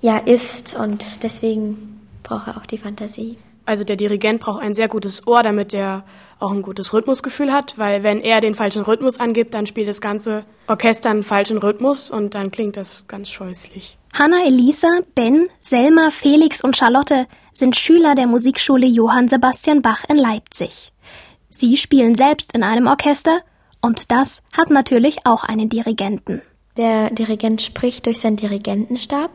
ja 0.00 0.18
ist 0.18 0.76
und 0.78 1.22
deswegen 1.22 2.00
braucht 2.22 2.48
er 2.48 2.58
auch 2.58 2.66
die 2.66 2.78
Fantasie. 2.78 3.38
Also 3.66 3.84
der 3.84 3.96
Dirigent 3.96 4.40
braucht 4.40 4.62
ein 4.62 4.74
sehr 4.74 4.88
gutes 4.88 5.26
Ohr, 5.26 5.42
damit 5.42 5.72
er 5.72 6.04
auch 6.44 6.52
ein 6.52 6.62
gutes 6.62 6.92
Rhythmusgefühl 6.92 7.52
hat, 7.52 7.78
weil 7.78 8.02
wenn 8.02 8.20
er 8.20 8.40
den 8.40 8.54
falschen 8.54 8.82
Rhythmus 8.82 9.18
angibt, 9.18 9.54
dann 9.54 9.66
spielt 9.66 9.88
das 9.88 10.00
ganze 10.00 10.44
Orchester 10.68 11.10
einen 11.10 11.22
falschen 11.22 11.58
Rhythmus 11.58 12.10
und 12.10 12.34
dann 12.34 12.50
klingt 12.50 12.76
das 12.76 13.08
ganz 13.08 13.30
scheußlich. 13.30 13.98
Hanna 14.12 14.44
Elisa, 14.46 15.00
Ben, 15.14 15.48
Selma, 15.60 16.10
Felix 16.10 16.62
und 16.62 16.76
Charlotte 16.76 17.26
sind 17.52 17.76
Schüler 17.76 18.14
der 18.14 18.26
Musikschule 18.26 18.86
Johann 18.86 19.28
Sebastian 19.28 19.82
Bach 19.82 20.04
in 20.08 20.16
Leipzig. 20.16 20.92
Sie 21.48 21.76
spielen 21.76 22.14
selbst 22.14 22.52
in 22.52 22.62
einem 22.62 22.86
Orchester 22.86 23.40
und 23.80 24.10
das 24.10 24.42
hat 24.56 24.70
natürlich 24.70 25.26
auch 25.26 25.44
einen 25.44 25.68
Dirigenten. 25.68 26.42
Der 26.76 27.10
Dirigent 27.10 27.62
spricht 27.62 28.06
durch 28.06 28.18
seinen 28.18 28.36
Dirigentenstab, 28.36 29.30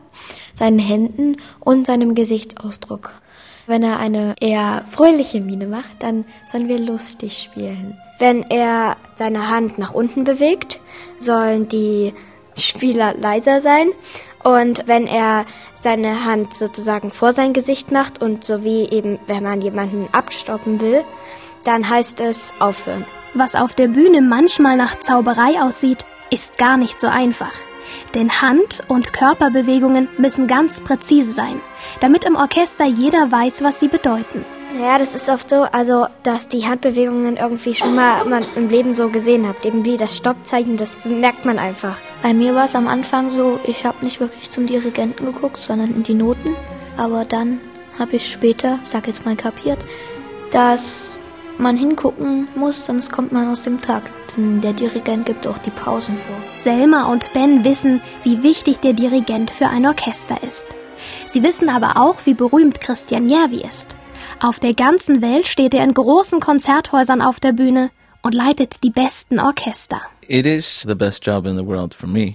seinen 0.54 0.78
Händen 0.78 1.36
und 1.60 1.86
seinem 1.86 2.14
Gesichtsausdruck. 2.14 3.12
Wenn 3.66 3.82
er 3.82 3.98
eine 3.98 4.34
eher 4.40 4.84
fröhliche 4.90 5.40
Miene 5.40 5.66
macht, 5.66 6.02
dann 6.02 6.24
sollen 6.46 6.68
wir 6.68 6.78
lustig 6.78 7.38
spielen. 7.38 7.98
Wenn 8.18 8.42
er 8.50 8.96
seine 9.14 9.48
Hand 9.48 9.78
nach 9.78 9.94
unten 9.94 10.24
bewegt, 10.24 10.80
sollen 11.18 11.68
die 11.68 12.12
Spieler 12.56 13.14
leiser 13.14 13.60
sein. 13.60 13.88
Und 14.42 14.86
wenn 14.86 15.06
er 15.06 15.44
seine 15.80 16.24
Hand 16.24 16.54
sozusagen 16.54 17.10
vor 17.10 17.32
sein 17.32 17.52
Gesicht 17.52 17.90
macht 17.92 18.22
und 18.22 18.44
so 18.44 18.64
wie 18.64 18.88
eben, 18.88 19.18
wenn 19.26 19.42
man 19.42 19.60
jemanden 19.60 20.08
abstoppen 20.12 20.80
will, 20.80 21.02
dann 21.64 21.88
heißt 21.88 22.20
es 22.20 22.54
aufhören. 22.58 23.04
Was 23.34 23.54
auf 23.54 23.74
der 23.74 23.88
Bühne 23.88 24.22
manchmal 24.22 24.76
nach 24.76 24.98
Zauberei 24.98 25.62
aussieht, 25.62 26.04
ist 26.30 26.58
gar 26.58 26.76
nicht 26.76 27.00
so 27.00 27.06
einfach. 27.06 27.52
Denn 28.14 28.42
Hand- 28.42 28.82
und 28.88 29.12
Körperbewegungen 29.12 30.08
müssen 30.18 30.46
ganz 30.46 30.80
präzise 30.80 31.32
sein, 31.32 31.60
damit 32.00 32.24
im 32.24 32.36
Orchester 32.36 32.86
jeder 32.86 33.30
weiß, 33.30 33.62
was 33.62 33.80
sie 33.80 33.88
bedeuten. 33.88 34.44
Naja, 34.72 34.98
das 34.98 35.16
ist 35.16 35.28
oft 35.28 35.50
so, 35.50 35.62
also, 35.62 36.06
dass 36.22 36.46
die 36.46 36.66
Handbewegungen 36.66 37.36
irgendwie 37.36 37.74
schon 37.74 37.94
mal 37.94 38.24
man 38.24 38.44
im 38.54 38.68
Leben 38.68 38.94
so 38.94 39.08
gesehen 39.08 39.48
habt. 39.48 39.66
Eben 39.66 39.84
wie 39.84 39.96
das 39.96 40.16
Stoppzeichen, 40.16 40.76
das 40.76 41.04
merkt 41.04 41.44
man 41.44 41.58
einfach. 41.58 42.00
Bei 42.22 42.32
mir 42.32 42.54
war 42.54 42.66
es 42.66 42.76
am 42.76 42.86
Anfang 42.86 43.32
so, 43.32 43.58
ich 43.64 43.84
habe 43.84 44.04
nicht 44.04 44.20
wirklich 44.20 44.50
zum 44.50 44.66
Dirigenten 44.66 45.26
geguckt, 45.26 45.56
sondern 45.56 45.92
in 45.92 46.02
die 46.04 46.14
Noten. 46.14 46.54
Aber 46.96 47.24
dann 47.24 47.60
habe 47.98 48.16
ich 48.16 48.30
später, 48.30 48.78
sag 48.84 49.08
jetzt 49.08 49.24
mal 49.26 49.34
kapiert, 49.34 49.84
dass 50.52 51.12
man 51.60 51.76
hingucken 51.76 52.48
muss, 52.54 52.86
sonst 52.86 53.12
kommt 53.12 53.32
man 53.32 53.48
aus 53.48 53.62
dem 53.62 53.80
Takt. 53.80 54.10
Denn 54.36 54.60
der 54.60 54.72
Dirigent 54.72 55.26
gibt 55.26 55.46
auch 55.46 55.58
die 55.58 55.70
Pausen 55.70 56.16
vor. 56.16 56.36
Selma 56.58 57.04
und 57.04 57.32
Ben 57.32 57.64
wissen, 57.64 58.00
wie 58.22 58.42
wichtig 58.42 58.78
der 58.78 58.92
Dirigent 58.92 59.50
für 59.50 59.68
ein 59.68 59.86
Orchester 59.86 60.36
ist. 60.42 60.66
Sie 61.26 61.42
wissen 61.42 61.68
aber 61.68 61.96
auch, 61.96 62.26
wie 62.26 62.34
berühmt 62.34 62.80
Christian 62.80 63.28
Järvi 63.28 63.62
ist. 63.62 63.88
Auf 64.40 64.60
der 64.60 64.74
ganzen 64.74 65.22
Welt 65.22 65.46
steht 65.46 65.74
er 65.74 65.84
in 65.84 65.94
großen 65.94 66.40
Konzerthäusern 66.40 67.22
auf 67.22 67.40
der 67.40 67.52
Bühne 67.52 67.90
und 68.22 68.34
leitet 68.34 68.82
die 68.82 68.90
besten 68.90 69.38
Orchester. 69.38 70.00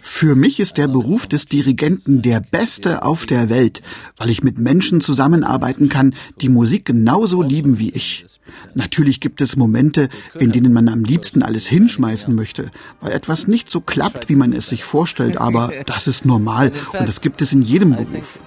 Für 0.04 0.36
mich 0.36 0.60
ist 0.60 0.78
der 0.78 0.90
Beruf 0.90 1.28
des 1.28 1.46
Dirigenten 1.46 2.22
der 2.22 2.42
beste 2.42 3.04
auf 3.04 3.25
der 3.25 3.50
Welt, 3.50 3.82
weil 4.18 4.30
ich 4.30 4.44
mit 4.44 4.58
Menschen 4.58 5.00
zusammenarbeiten 5.00 5.88
kann, 5.88 6.14
die 6.42 6.50
Musik 6.50 6.84
genauso 6.84 7.42
lieben 7.42 7.80
wie 7.80 7.92
ich. 7.92 8.25
Natürlich 8.74 9.22
gibt 9.22 9.42
es 9.42 9.56
Momente, 9.56 10.10
in 10.38 10.52
denen 10.52 10.74
man 10.74 10.90
am 10.90 11.06
liebsten 11.06 11.42
alles 11.42 11.68
hinschmeißen 11.68 12.36
möchte, 12.36 12.70
weil 13.00 13.14
etwas 13.14 13.48
nicht 13.48 13.70
so 13.70 13.80
klappt, 13.80 14.28
wie 14.28 14.36
man 14.36 14.52
es 14.52 14.68
sich 14.68 14.84
vorstellt, 14.84 15.38
aber 15.38 15.72
das 15.86 16.08
ist 16.08 16.25
normal 16.25 16.74
und 16.92 17.08
das 17.08 17.22
gibt 17.22 17.42
es 17.42 17.54
in 17.54 17.62
jedem 17.62 17.96
Beruf. 17.96 18.40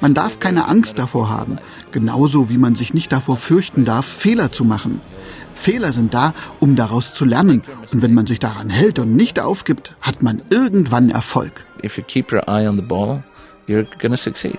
Man 0.00 0.14
darf 0.14 0.40
keine 0.40 0.66
Angst 0.66 0.98
davor 0.98 1.28
haben, 1.28 1.58
genauso 1.92 2.50
wie 2.50 2.58
man 2.58 2.74
sich 2.74 2.92
nicht 2.92 3.12
davor 3.12 3.36
fürchten 3.36 3.84
darf, 3.84 4.04
Fehler 4.04 4.50
zu 4.50 4.64
machen. 4.64 5.00
Fehler 5.56 5.92
sind 5.92 6.14
da, 6.14 6.34
um 6.60 6.76
daraus 6.76 7.12
zu 7.12 7.24
lernen. 7.24 7.64
Und 7.92 8.02
wenn 8.02 8.14
man 8.14 8.26
sich 8.26 8.38
daran 8.38 8.70
hält 8.70 8.98
und 8.98 9.16
nicht 9.16 9.40
aufgibt, 9.40 9.94
hat 10.00 10.22
man 10.22 10.42
irgendwann 10.50 11.10
Erfolg. 11.10 11.64
If 11.82 11.98
you 11.98 12.04
keep 12.04 12.32
your 12.32 12.48
eye 12.48 12.68
on 12.68 12.76
the 12.76 12.82
ball, 12.82 13.24
you're 13.66 13.86
gonna 14.00 14.16
succeed. 14.16 14.58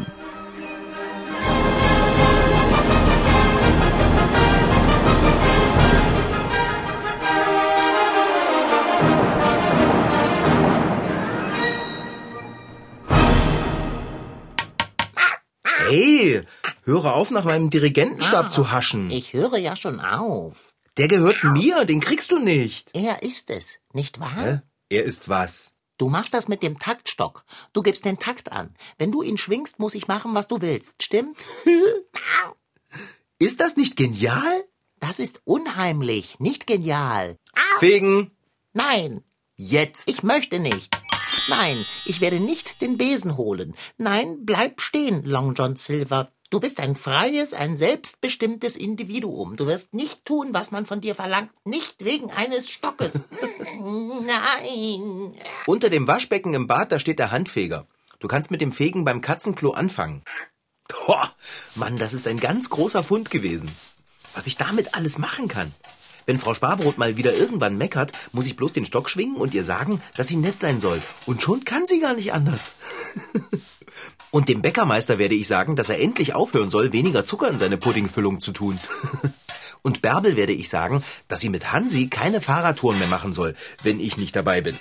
Hey, 15.90 16.42
höre 16.84 17.14
auf, 17.14 17.32
nach 17.32 17.46
meinem 17.46 17.70
Dirigentenstab 17.70 18.52
zu 18.54 18.72
haschen. 18.72 19.10
Ich 19.10 19.32
höre 19.32 19.58
ja 19.58 19.78
schon 19.78 20.02
auf. 20.02 20.77
Der 20.98 21.08
gehört 21.08 21.44
mir, 21.44 21.86
den 21.86 22.00
kriegst 22.00 22.32
du 22.32 22.40
nicht. 22.40 22.90
Er 22.96 23.22
ist 23.22 23.52
es, 23.52 23.78
nicht 23.94 24.20
wahr? 24.20 24.36
Hä? 24.36 24.62
Er 24.90 25.04
ist 25.04 25.30
was? 25.30 25.76
Du 26.00 26.10
machst 26.10 26.34
das 26.34 26.48
mit 26.48 26.64
dem 26.64 26.80
Taktstock. 26.80 27.44
Du 27.74 27.82
gibst 27.84 28.06
den 28.06 28.18
Takt 28.18 28.52
an. 28.52 28.74
Wenn 28.98 29.12
du 29.12 29.22
ihn 29.22 29.38
schwingst, 29.38 29.80
muss 29.80 29.96
ich 29.96 30.08
machen, 30.08 30.34
was 30.34 30.48
du 30.48 30.62
willst. 30.62 31.04
Stimmt? 31.04 31.38
Ist 33.40 33.60
das 33.60 33.78
nicht 33.78 33.96
genial? 33.96 34.64
Das 35.00 35.20
ist 35.20 35.42
unheimlich, 35.44 36.40
nicht 36.40 36.66
genial. 36.66 37.38
Fegen. 37.78 38.32
Nein, 38.74 39.24
Jetzt. 39.56 40.08
ich 40.08 40.24
möchte 40.24 40.58
nicht. 40.60 40.98
Nein, 41.50 41.78
ich 42.06 42.20
werde 42.20 42.40
nicht 42.40 42.82
den 42.82 42.98
Besen 42.98 43.38
holen. 43.38 43.76
Nein, 43.98 44.40
bleib 44.44 44.82
stehen, 44.82 45.24
Long 45.24 45.54
John 45.54 45.76
Silver. 45.76 46.32
Du 46.50 46.62
bist 46.62 46.80
ein 46.80 46.96
freies, 46.96 47.54
ein 47.54 47.76
selbstbestimmtes 47.76 48.78
Individuum. 48.78 49.58
Du 49.58 49.68
wirst 49.68 49.94
nicht 49.94 50.24
tun, 50.24 50.54
was 50.54 50.72
man 50.72 50.86
von 50.86 51.02
dir 51.02 51.14
verlangt, 51.14 51.52
nicht 51.66 52.06
wegen 52.06 52.32
eines 52.32 52.70
Stockes. 52.70 53.12
Nein. 53.82 55.34
Unter 55.66 55.90
dem 55.90 56.08
Waschbecken 56.08 56.54
im 56.54 56.66
Bad, 56.66 56.94
da 56.94 57.00
steht 57.00 57.20
der 57.20 57.32
Handfeger. 57.32 57.86
Du 58.20 58.30
kannst 58.30 58.50
mit 58.50 58.62
dem 58.62 58.72
Fegen 58.72 59.04
beim 59.04 59.20
Katzenklo 59.20 59.72
anfangen. 59.72 60.24
Boah, 60.88 61.36
Mann, 61.76 61.98
das 61.98 62.14
ist 62.14 62.28
ein 62.28 62.40
ganz 62.40 62.70
großer 62.70 63.04
Fund 63.04 63.30
gewesen. 63.30 63.70
Was 64.34 64.48
ich 64.48 64.56
damit 64.56 64.96
alles 64.96 65.18
machen 65.18 65.50
kann. 65.50 65.74
Wenn 66.26 66.40
Frau 66.40 66.54
Sparbrot 66.54 66.98
mal 66.98 67.18
wieder 67.18 67.34
irgendwann 67.34 67.78
meckert, 67.78 68.14
muss 68.32 68.48
ich 68.48 68.56
bloß 68.56 68.72
den 68.72 68.86
Stock 68.86 69.10
schwingen 69.10 69.36
und 69.36 69.54
ihr 69.54 69.66
sagen, 69.66 70.02
dass 70.16 70.30
sie 70.30 70.38
nett 70.38 70.62
sein 70.62 70.80
soll. 70.80 71.02
Und 71.26 71.42
schon 71.42 71.66
kann 71.66 71.86
sie 71.88 72.00
gar 72.00 72.14
nicht 72.14 72.32
anders. 72.32 72.72
Und 74.32 74.50
dem 74.50 74.62
Bäckermeister 74.62 75.18
werde 75.18 75.36
ich 75.36 75.48
sagen, 75.48 75.76
dass 75.76 75.90
er 75.90 76.00
endlich 76.00 76.34
aufhören 76.34 76.70
soll, 76.70 76.94
weniger 76.94 77.26
Zucker 77.26 77.50
in 77.50 77.60
seine 77.60 77.78
Puddingfüllung 77.78 78.42
zu 78.42 78.52
tun. 78.52 78.80
Und 79.82 80.02
Bärbel 80.02 80.36
werde 80.36 80.54
ich 80.54 80.70
sagen, 80.70 81.04
dass 81.28 81.40
sie 81.40 81.50
mit 81.50 81.72
Hansi 81.72 82.08
keine 82.08 82.42
Fahrradtouren 82.42 83.00
mehr 83.00 83.08
machen 83.08 83.34
soll, 83.34 83.56
wenn 83.84 84.00
ich 84.00 84.18
nicht 84.18 84.36
dabei 84.36 84.60
bin. 84.62 84.78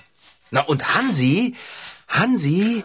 Na 0.51 0.63
und 0.63 0.95
Hansi, 0.95 1.55
Hansi, 2.09 2.83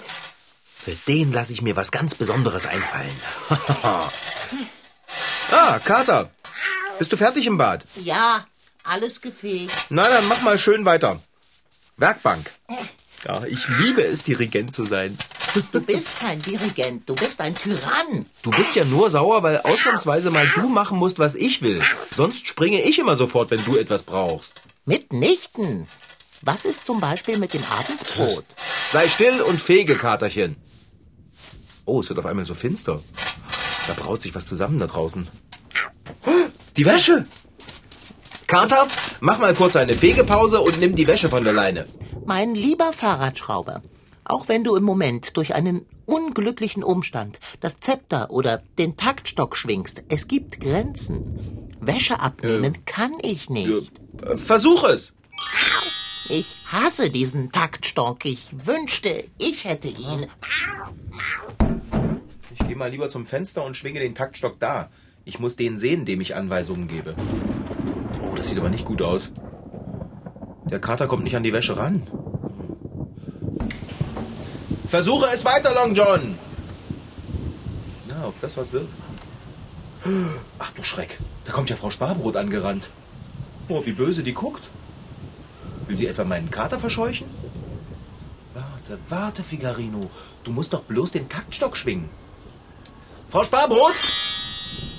für 0.78 0.96
den 1.08 1.32
lasse 1.32 1.54
ich 1.54 1.62
mir 1.62 1.76
was 1.76 1.92
ganz 1.92 2.16
Besonderes 2.16 2.66
einfallen. 2.66 3.16
ah, 5.52 5.80
Kater, 5.80 6.30
bist 7.00 7.12
du 7.12 7.18
fertig 7.18 7.48
im 7.48 7.58
Bad? 7.58 7.86
Ja, 7.96 8.46
alles 8.84 9.22
gefegt. 9.22 9.72
Na, 9.90 10.08
dann 10.08 10.28
mach 10.28 10.42
mal 10.42 10.60
schön 10.60 10.86
weiter. 10.86 11.22
Werkbank. 11.98 12.52
Ja, 13.26 13.44
ich 13.46 13.68
liebe 13.68 14.04
es, 14.04 14.24
Dirigent 14.24 14.74
zu 14.74 14.86
sein. 14.86 15.18
Du 15.54 15.82
bist 15.82 16.20
kein 16.20 16.42
Dirigent, 16.42 17.10
du 17.10 17.16
bist 17.16 17.42
ein 17.42 17.54
Tyrann. 17.54 18.26
Du 18.42 18.52
bist 18.52 18.76
ja 18.76 18.86
nur 18.86 19.10
sauer, 19.10 19.44
weil 19.44 19.58
ausnahmsweise 19.58 20.32
mal 20.32 20.48
du 20.56 20.70
machen 20.70 20.98
musst, 20.98 21.20
was 21.20 21.36
ich 21.36 21.62
will. 21.62 21.82
Sonst 22.10 22.48
springe 22.48 22.82
ich 22.82 23.00
immer 23.00 23.16
sofort, 23.16 23.52
wenn 23.52 23.64
du 23.66 23.76
etwas 23.76 24.04
brauchst. 24.04 24.62
Mitnichten. 24.86 25.88
Was 26.42 26.64
ist 26.66 26.86
zum 26.86 27.02
Beispiel 27.02 27.38
mit 27.38 27.54
dem 27.54 27.64
Abendbrot? 27.66 28.46
Sei 28.92 29.10
still 29.10 29.42
und 29.42 29.62
fege, 29.62 29.96
Katerchen. 29.96 30.56
Oh, 31.86 32.00
es 32.00 32.10
wird 32.10 32.20
auf 32.20 32.26
einmal 32.26 32.46
so 32.46 32.54
finster. 32.54 33.02
Da 33.88 33.94
braut 33.94 34.22
sich 34.22 34.34
was 34.34 34.46
zusammen 34.46 34.80
da 34.80 34.88
draußen. 34.88 35.28
Die 36.78 36.86
Wäsche! 36.86 37.26
Carter, 38.48 38.88
mach 39.20 39.38
mal 39.38 39.54
kurz 39.54 39.76
eine 39.76 39.94
Fegepause 39.94 40.62
und 40.62 40.80
nimm 40.80 40.96
die 40.96 41.08
Wäsche 41.08 41.30
von 41.30 41.44
der 41.44 41.54
Leine. 41.54 41.88
Mein 42.26 42.54
lieber 42.56 42.92
Fahrradschrauber, 42.94 43.82
auch 44.32 44.48
wenn 44.48 44.64
du 44.64 44.76
im 44.76 44.84
Moment 44.84 45.36
durch 45.36 45.54
einen 45.56 45.86
unglücklichen 46.06 46.84
Umstand 46.84 47.40
das 47.60 47.78
Zepter 47.80 48.32
oder 48.32 48.64
den 48.78 48.96
Taktstock 48.96 49.58
schwingst, 49.58 50.04
es 50.10 50.28
gibt 50.28 50.62
Grenzen. 50.62 51.70
Wäsche 51.82 52.20
abnehmen 52.20 52.86
kann 52.86 53.12
ich 53.22 53.50
nicht. 53.50 53.92
Äh, 54.24 54.38
Versuch 54.38 54.86
es! 54.86 55.12
Ich 56.30 56.56
hasse 56.68 57.10
diesen 57.10 57.52
Taktstock. 57.52 58.24
Ich 58.26 58.50
wünschte, 58.54 59.26
ich 59.38 59.66
hätte 59.66 59.90
ihn. 59.90 60.28
Ich 62.54 62.66
gehe 62.66 62.76
mal 62.76 62.90
lieber 62.90 63.10
zum 63.10 63.26
Fenster 63.26 63.66
und 63.66 63.76
schwinge 63.76 64.00
den 64.00 64.16
Taktstock 64.16 64.60
da. 64.60 64.90
Ich 65.26 65.40
muss 65.40 65.56
den 65.58 65.78
sehen, 65.78 66.06
dem 66.06 66.22
ich 66.22 66.36
Anweisungen 66.36 66.88
gebe. 66.88 67.16
Oh, 68.24 68.36
das 68.36 68.50
sieht 68.50 68.60
aber 68.60 68.70
nicht 68.70 68.86
gut 68.86 69.02
aus. 69.02 69.32
Der 70.66 70.80
Kater 70.80 71.08
kommt 71.08 71.24
nicht 71.24 71.36
an 71.36 71.44
die 71.44 71.54
Wäsche 71.54 71.76
ran. 71.76 72.08
Versuche 74.92 75.28
es 75.34 75.46
weiter, 75.46 75.74
Long 75.74 75.96
John! 75.96 76.38
Na, 78.10 78.28
ob 78.28 78.42
das 78.42 78.58
was 78.58 78.74
wird? 78.74 78.90
Ach 80.60 80.72
du 80.72 80.84
Schreck, 80.84 81.18
da 81.46 81.54
kommt 81.54 81.70
ja 81.70 81.78
Frau 81.78 81.92
Sparbrot 81.92 82.36
angerannt. 82.36 82.90
Oh, 83.70 83.86
wie 83.86 83.94
böse 83.94 84.22
die 84.22 84.34
guckt. 84.34 84.68
Will 85.88 85.96
sie 85.96 86.08
etwa 86.08 86.26
meinen 86.26 86.52
Kater 86.52 86.78
verscheuchen? 86.78 87.26
Warte, 88.54 89.00
warte, 89.08 89.44
Figarino. 89.46 90.02
Du 90.44 90.52
musst 90.52 90.74
doch 90.74 90.82
bloß 90.82 91.12
den 91.12 91.30
Taktstock 91.30 91.78
schwingen. 91.78 92.10
Frau 93.30 93.46
Sparbrot, 93.46 93.96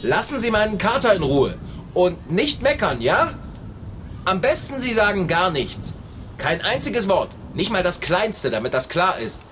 lassen 0.00 0.40
Sie 0.40 0.50
meinen 0.50 0.78
Kater 0.78 1.14
in 1.14 1.22
Ruhe. 1.22 1.58
Und 1.92 2.30
nicht 2.30 2.62
meckern, 2.62 3.02
ja? 3.02 3.34
Am 4.24 4.40
besten 4.40 4.80
Sie 4.80 4.94
sagen 4.94 5.28
gar 5.28 5.50
nichts. 5.50 5.92
Kein 6.38 6.62
einziges 6.62 7.08
Wort. 7.08 7.36
Nicht 7.52 7.70
mal 7.70 7.82
das 7.82 8.00
kleinste, 8.00 8.50
damit 8.50 8.72
das 8.72 8.88
klar 8.88 9.18
ist. 9.18 9.42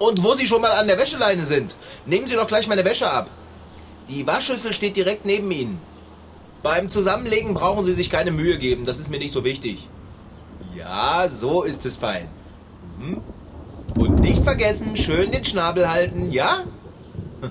Und 0.00 0.24
wo 0.24 0.32
Sie 0.32 0.46
schon 0.46 0.62
mal 0.62 0.72
an 0.72 0.86
der 0.86 0.98
Wäscheleine 0.98 1.44
sind, 1.44 1.76
nehmen 2.06 2.26
Sie 2.26 2.34
doch 2.34 2.46
gleich 2.46 2.66
meine 2.66 2.86
Wäsche 2.86 3.10
ab. 3.10 3.28
Die 4.08 4.26
Waschschüssel 4.26 4.72
steht 4.72 4.96
direkt 4.96 5.26
neben 5.26 5.50
Ihnen. 5.50 5.78
Beim 6.62 6.88
Zusammenlegen 6.88 7.52
brauchen 7.52 7.84
Sie 7.84 7.92
sich 7.92 8.08
keine 8.08 8.30
Mühe 8.30 8.56
geben, 8.56 8.86
das 8.86 8.98
ist 8.98 9.10
mir 9.10 9.18
nicht 9.18 9.32
so 9.32 9.44
wichtig. 9.44 9.86
Ja, 10.74 11.28
so 11.28 11.64
ist 11.64 11.84
es 11.84 11.96
fein. 11.96 12.28
Mhm. 12.98 13.20
Und 13.98 14.20
nicht 14.20 14.42
vergessen, 14.42 14.96
schön 14.96 15.32
den 15.32 15.44
Schnabel 15.44 15.90
halten, 15.90 16.32
ja? 16.32 16.64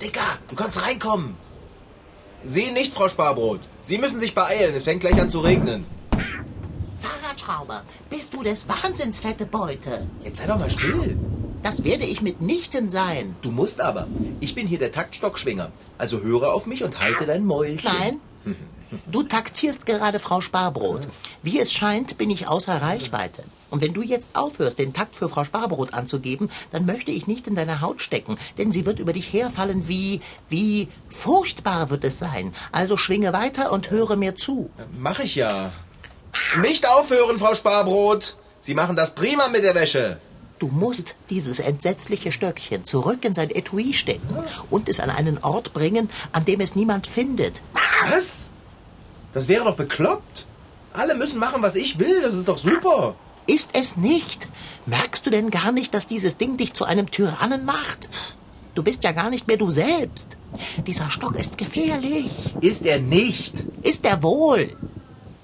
Dicker, 0.00 0.38
du 0.48 0.56
kannst 0.56 0.82
reinkommen. 0.82 1.36
Sie 2.44 2.70
nicht, 2.70 2.94
Frau 2.94 3.10
Sparbrot. 3.10 3.60
Sie 3.82 3.98
müssen 3.98 4.18
sich 4.18 4.34
beeilen, 4.34 4.74
es 4.74 4.84
fängt 4.84 5.00
gleich 5.00 5.20
an 5.20 5.30
zu 5.30 5.40
regnen. 5.40 5.84
Fahrradschrauber, 7.52 7.82
bist 8.10 8.34
du 8.34 8.42
des 8.42 8.66
Wahnsinns 8.68 9.18
fette 9.18 9.46
Beute? 9.46 10.06
Jetzt 10.24 10.38
sei 10.38 10.46
doch 10.46 10.58
mal 10.58 10.70
still. 10.70 11.18
Das 11.62 11.84
werde 11.84 12.04
ich 12.04 12.22
mitnichten 12.22 12.90
sein. 12.90 13.36
Du 13.42 13.50
musst 13.50 13.80
aber. 13.80 14.08
Ich 14.40 14.54
bin 14.54 14.66
hier 14.66 14.78
der 14.78 14.92
Taktstockschwinger. 14.92 15.70
Also 15.98 16.20
höre 16.20 16.52
auf 16.52 16.66
mich 16.66 16.82
und 16.82 17.00
halte 17.00 17.26
dein 17.26 17.44
Mäulchen. 17.44 17.90
Nein, 17.98 18.56
du 19.06 19.22
taktierst 19.22 19.86
gerade 19.86 20.18
Frau 20.18 20.40
Sparbrot. 20.40 21.06
Wie 21.42 21.60
es 21.60 21.72
scheint, 21.72 22.18
bin 22.18 22.30
ich 22.30 22.48
außer 22.48 22.82
Reichweite. 22.82 23.44
Und 23.70 23.80
wenn 23.80 23.94
du 23.94 24.02
jetzt 24.02 24.28
aufhörst, 24.34 24.78
den 24.78 24.92
Takt 24.92 25.14
für 25.14 25.28
Frau 25.28 25.44
Sparbrot 25.44 25.94
anzugeben, 25.94 26.50
dann 26.72 26.84
möchte 26.84 27.12
ich 27.12 27.26
nicht 27.26 27.46
in 27.46 27.54
deine 27.54 27.80
Haut 27.80 28.02
stecken, 28.02 28.38
denn 28.58 28.72
sie 28.72 28.84
wird 28.84 28.98
über 28.98 29.12
dich 29.12 29.32
herfallen 29.32 29.88
wie, 29.88 30.20
wie 30.48 30.88
furchtbar 31.10 31.90
wird 31.90 32.04
es 32.04 32.18
sein. 32.18 32.52
Also 32.72 32.96
schwinge 32.96 33.32
weiter 33.32 33.72
und 33.72 33.90
höre 33.90 34.16
mir 34.16 34.36
zu. 34.36 34.68
Mach 34.98 35.20
ich 35.20 35.36
ja. 35.36 35.72
Nicht 36.60 36.88
aufhören, 36.88 37.38
Frau 37.38 37.54
Sparbrot. 37.54 38.36
Sie 38.60 38.74
machen 38.74 38.96
das 38.96 39.14
prima 39.14 39.48
mit 39.48 39.64
der 39.64 39.74
Wäsche. 39.74 40.18
Du 40.58 40.68
musst 40.68 41.16
dieses 41.28 41.58
entsetzliche 41.58 42.30
Stöckchen 42.30 42.84
zurück 42.84 43.24
in 43.24 43.34
sein 43.34 43.50
Etui 43.50 43.92
stecken 43.92 44.36
und 44.70 44.88
es 44.88 45.00
an 45.00 45.10
einen 45.10 45.38
Ort 45.38 45.72
bringen, 45.72 46.08
an 46.30 46.44
dem 46.44 46.60
es 46.60 46.76
niemand 46.76 47.06
findet. 47.08 47.62
Was? 48.08 48.48
Das 49.32 49.48
wäre 49.48 49.64
doch 49.64 49.74
bekloppt. 49.74 50.46
Alle 50.92 51.14
müssen 51.16 51.40
machen, 51.40 51.62
was 51.62 51.74
ich 51.74 51.98
will. 51.98 52.22
Das 52.22 52.34
ist 52.34 52.46
doch 52.46 52.58
super. 52.58 53.16
Ist 53.46 53.70
es 53.72 53.96
nicht? 53.96 54.46
Merkst 54.86 55.26
du 55.26 55.30
denn 55.30 55.50
gar 55.50 55.72
nicht, 55.72 55.94
dass 55.94 56.06
dieses 56.06 56.36
Ding 56.36 56.56
dich 56.56 56.74
zu 56.74 56.84
einem 56.84 57.10
Tyrannen 57.10 57.64
macht? 57.64 58.08
Du 58.74 58.82
bist 58.82 59.02
ja 59.02 59.12
gar 59.12 59.30
nicht 59.30 59.48
mehr 59.48 59.56
du 59.56 59.70
selbst. 59.70 60.36
Dieser 60.86 61.10
Stock 61.10 61.36
ist 61.36 61.58
gefährlich. 61.58 62.30
Ist 62.60 62.86
er 62.86 63.00
nicht? 63.00 63.64
Ist 63.82 64.04
er 64.04 64.22
wohl. 64.22 64.76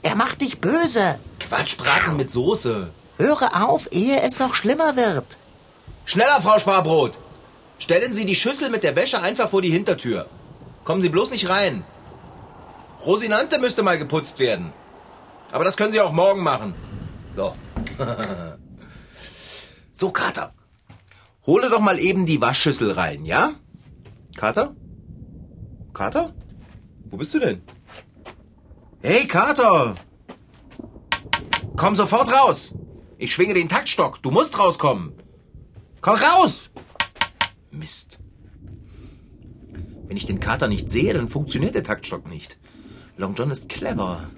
Er 0.03 0.15
macht 0.15 0.41
dich 0.41 0.61
böse. 0.61 1.19
Quatschbraten 1.41 2.17
mit 2.17 2.33
Soße. 2.33 2.91
Höre 3.17 3.69
auf, 3.69 3.89
ehe 3.91 4.21
es 4.21 4.39
noch 4.39 4.55
schlimmer 4.55 4.97
wird. 4.97 5.39
Schneller, 6.05 6.41
Frau 6.41 6.59
Sparbrot. 6.59 7.19
Stellen 7.79 8.15
Sie 8.15 8.25
die 8.25 8.37
Schüssel 8.37 8.71
mit 8.71 8.83
der 8.83 8.97
Wäsche 8.97 9.21
einfach 9.21 9.49
vor 9.49 9.63
die 9.63 9.71
Hintertür. 9.71 10.27
Kommen 10.85 11.03
Sie 11.03 11.09
bloß 11.09 11.31
nicht 11.31 11.49
rein. 11.49 11.85
Rosinante 13.05 13.59
müsste 13.59 13.83
mal 13.83 13.99
geputzt 13.99 14.39
werden. 14.39 14.73
Aber 15.53 15.65
das 15.65 15.77
können 15.77 15.93
Sie 15.93 16.01
auch 16.01 16.13
morgen 16.13 16.43
machen. 16.43 16.75
So. 17.35 17.55
so, 19.93 20.11
Kater. 20.11 20.55
Hole 21.47 21.71
doch 21.71 21.81
mal 21.81 21.99
eben 21.99 22.27
die 22.27 22.41
Waschschüssel 22.41 22.93
rein, 22.93 23.25
ja? 23.25 23.53
Kater? 24.37 24.75
Kater? 25.95 26.35
Wo 27.11 27.17
bist 27.17 27.35
du 27.35 27.39
denn? 27.39 27.63
Hey, 29.01 29.29
Kater! 29.29 29.95
Komm 31.77 31.95
sofort 31.95 32.33
raus! 32.33 32.75
Ich 33.17 33.33
schwinge 33.33 33.55
den 33.55 33.69
Taktstock. 33.69 34.21
Du 34.23 34.33
musst 34.33 34.59
rauskommen. 34.59 35.13
Komm 36.01 36.17
raus! 36.17 36.69
Mist. 37.71 38.19
Wenn 40.09 40.17
ich 40.17 40.27
den 40.27 40.41
Kater 40.41 40.67
nicht 40.67 40.91
sehe, 40.91 41.15
dann 41.15 41.29
funktioniert 41.29 41.77
der 41.77 41.85
Taktstock 41.85 42.29
nicht. 42.29 42.59
Long 43.17 43.37
John 43.37 43.53
ist 43.53 43.69
clever. 43.69 44.31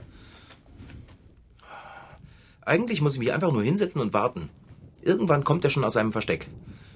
Eigentlich 2.61 3.01
muss 3.01 3.15
ich 3.15 3.19
mich 3.19 3.33
einfach 3.33 3.53
nur 3.53 3.63
hinsetzen 3.63 4.03
und 4.03 4.13
warten. 4.13 4.51
Irgendwann 5.01 5.45
kommt 5.45 5.65
er 5.65 5.71
schon 5.71 5.85
aus 5.85 5.95
seinem 5.95 6.13
Versteck. 6.13 6.49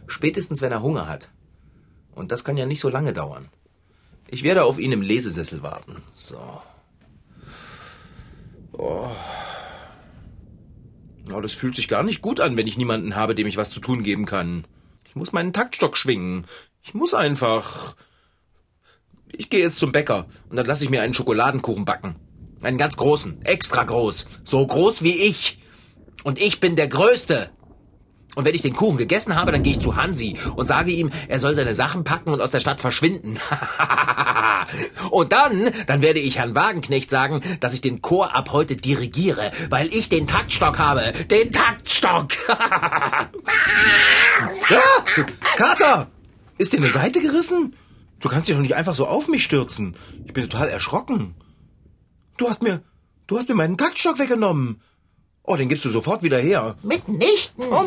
Spätestens, 0.06 0.60
wenn 0.60 0.72
er 0.72 0.82
Hunger 0.82 1.08
hat. 1.08 1.30
Und 2.14 2.30
das 2.30 2.44
kann 2.44 2.58
ja 2.58 2.66
nicht 2.66 2.80
so 2.80 2.90
lange 2.90 3.14
dauern. 3.14 3.48
Ich 4.28 4.42
werde 4.42 4.64
auf 4.64 4.78
ihn 4.78 4.92
im 4.92 5.00
Lesesessel 5.00 5.62
warten. 5.62 6.02
So. 6.14 6.60
Oh. 8.78 9.08
Oh, 11.32 11.40
das 11.40 11.52
fühlt 11.52 11.74
sich 11.74 11.88
gar 11.88 12.02
nicht 12.02 12.22
gut 12.22 12.40
an, 12.40 12.56
wenn 12.56 12.66
ich 12.66 12.76
niemanden 12.76 13.16
habe, 13.16 13.34
dem 13.34 13.46
ich 13.46 13.56
was 13.56 13.70
zu 13.70 13.80
tun 13.80 14.02
geben 14.02 14.26
kann. 14.26 14.66
Ich 15.06 15.16
muss 15.16 15.32
meinen 15.32 15.52
Taktstock 15.52 15.96
schwingen. 15.96 16.44
Ich 16.82 16.92
muss 16.94 17.14
einfach. 17.14 17.96
Ich 19.32 19.48
gehe 19.48 19.60
jetzt 19.60 19.78
zum 19.78 19.92
Bäcker 19.92 20.26
und 20.48 20.56
dann 20.56 20.66
lasse 20.66 20.84
ich 20.84 20.90
mir 20.90 21.02
einen 21.02 21.14
Schokoladenkuchen 21.14 21.84
backen. 21.84 22.16
Einen 22.60 22.78
ganz 22.78 22.96
großen, 22.96 23.42
extra 23.44 23.84
groß. 23.84 24.26
So 24.44 24.66
groß 24.66 25.02
wie 25.02 25.16
ich. 25.16 25.58
Und 26.22 26.40
ich 26.40 26.60
bin 26.60 26.76
der 26.76 26.88
Größte. 26.88 27.50
Und 28.34 28.44
wenn 28.44 28.54
ich 28.54 28.62
den 28.62 28.74
Kuchen 28.74 28.96
gegessen 28.96 29.36
habe, 29.36 29.52
dann 29.52 29.62
gehe 29.62 29.74
ich 29.74 29.80
zu 29.80 29.96
Hansi 29.96 30.36
und 30.56 30.66
sage 30.66 30.90
ihm, 30.90 31.10
er 31.28 31.38
soll 31.40 31.54
seine 31.54 31.74
Sachen 31.74 32.04
packen 32.04 32.30
und 32.30 32.40
aus 32.40 32.50
der 32.50 32.60
Stadt 32.60 32.80
verschwinden. 32.80 33.38
und 35.10 35.32
dann, 35.32 35.70
dann 35.86 36.02
werde 36.02 36.20
ich 36.20 36.38
Herrn 36.38 36.54
Wagenknecht 36.54 37.10
sagen, 37.10 37.42
dass 37.60 37.74
ich 37.74 37.80
den 37.80 38.02
Chor 38.02 38.34
ab 38.34 38.50
heute 38.52 38.76
dirigiere, 38.76 39.52
weil 39.70 39.88
ich 39.88 40.08
den 40.08 40.26
Taktstock 40.26 40.78
habe. 40.78 41.12
Den 41.30 41.52
Taktstock! 41.52 42.32
ja, 44.70 44.82
Kater! 45.56 46.08
Ist 46.56 46.72
dir 46.72 46.78
eine 46.78 46.90
Seite 46.90 47.20
gerissen? 47.20 47.74
Du 48.20 48.28
kannst 48.28 48.48
dich 48.48 48.54
doch 48.54 48.62
nicht 48.62 48.74
einfach 48.74 48.94
so 48.94 49.06
auf 49.06 49.28
mich 49.28 49.44
stürzen. 49.44 49.96
Ich 50.24 50.32
bin 50.32 50.48
total 50.48 50.68
erschrocken. 50.68 51.34
Du 52.36 52.48
hast 52.48 52.62
mir, 52.62 52.82
du 53.26 53.36
hast 53.36 53.48
mir 53.48 53.54
meinen 53.54 53.76
Taktstock 53.76 54.18
weggenommen. 54.18 54.80
Oh, 55.42 55.56
den 55.56 55.68
gibst 55.68 55.84
du 55.84 55.90
sofort 55.90 56.22
wieder 56.22 56.38
her. 56.38 56.76
Mitnichten. 56.82 57.64
Oh, 57.70 57.84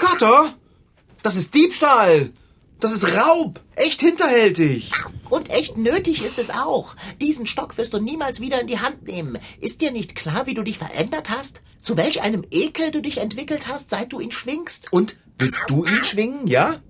Kater, 0.00 0.54
das 1.22 1.36
ist 1.36 1.54
Diebstahl. 1.54 2.30
Das 2.80 2.90
ist 2.92 3.14
Raub. 3.14 3.60
Echt 3.76 4.00
hinterhältig. 4.00 4.92
Und 5.28 5.50
echt 5.50 5.76
nötig 5.76 6.24
ist 6.24 6.38
es 6.38 6.48
auch. 6.48 6.96
Diesen 7.20 7.44
Stock 7.44 7.76
wirst 7.76 7.92
du 7.92 7.98
niemals 7.98 8.40
wieder 8.40 8.62
in 8.62 8.66
die 8.66 8.78
Hand 8.78 9.06
nehmen. 9.06 9.38
Ist 9.60 9.82
dir 9.82 9.90
nicht 9.90 10.14
klar, 10.14 10.46
wie 10.46 10.54
du 10.54 10.62
dich 10.62 10.78
verändert 10.78 11.28
hast? 11.28 11.60
Zu 11.82 11.98
welch 11.98 12.22
einem 12.22 12.44
Ekel 12.50 12.92
du 12.92 13.02
dich 13.02 13.18
entwickelt 13.18 13.68
hast, 13.68 13.90
seit 13.90 14.14
du 14.14 14.20
ihn 14.20 14.32
schwingst? 14.32 14.90
Und 14.90 15.16
willst 15.38 15.64
du 15.68 15.84
ihn 15.84 16.02
schwingen, 16.02 16.46
ja? 16.46 16.80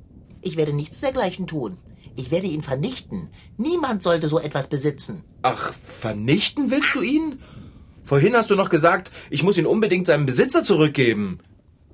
Ich 0.40 0.57
werde 0.57 0.73
nichts 0.73 1.01
dergleichen 1.01 1.49
tun. 1.49 1.79
Ich 2.14 2.31
werde 2.31 2.46
ihn 2.46 2.62
vernichten. 2.62 3.31
Niemand 3.57 4.05
sollte 4.05 4.29
so 4.29 4.38
etwas 4.38 4.68
besitzen. 4.68 5.25
Ach, 5.42 5.75
vernichten 5.75 6.70
willst 6.70 6.94
du 6.94 7.03
ihn? 7.03 7.40
Vorhin 8.05 8.37
hast 8.37 8.51
du 8.51 8.55
noch 8.55 8.70
gesagt, 8.70 9.11
ich 9.31 9.42
muss 9.42 9.59
ihn 9.59 9.66
unbedingt 9.66 10.07
seinem 10.07 10.27
Besitzer 10.27 10.62
zurückgeben. 10.62 11.40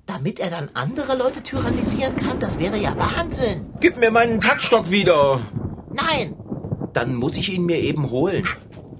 Damit 0.06 0.38
er 0.38 0.50
dann 0.50 0.70
andere 0.74 1.16
Leute 1.16 1.42
tyrannisieren 1.42 2.16
kann, 2.16 2.38
das 2.38 2.58
wäre 2.58 2.76
ja 2.78 2.94
Wahnsinn. 2.96 3.72
Gib 3.80 3.96
mir 3.96 4.10
meinen 4.10 4.40
Taktstock 4.40 4.90
wieder. 4.90 5.40
Nein, 5.92 6.36
Dann 6.92 7.14
muss 7.14 7.36
ich 7.36 7.52
ihn 7.52 7.66
mir 7.66 7.78
eben 7.78 8.10
holen. 8.10 8.48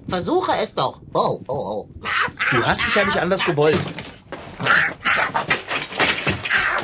Versuche 0.09 0.53
es 0.63 0.75
doch. 0.75 1.01
Oh, 1.15 1.41
oh, 1.49 1.55
oh. 1.55 1.89
Du 2.51 2.63
hast 2.65 2.81
es 2.87 2.95
ja 2.95 3.05
nicht 3.05 3.19
anders 3.19 3.43
gewollt. 3.45 3.79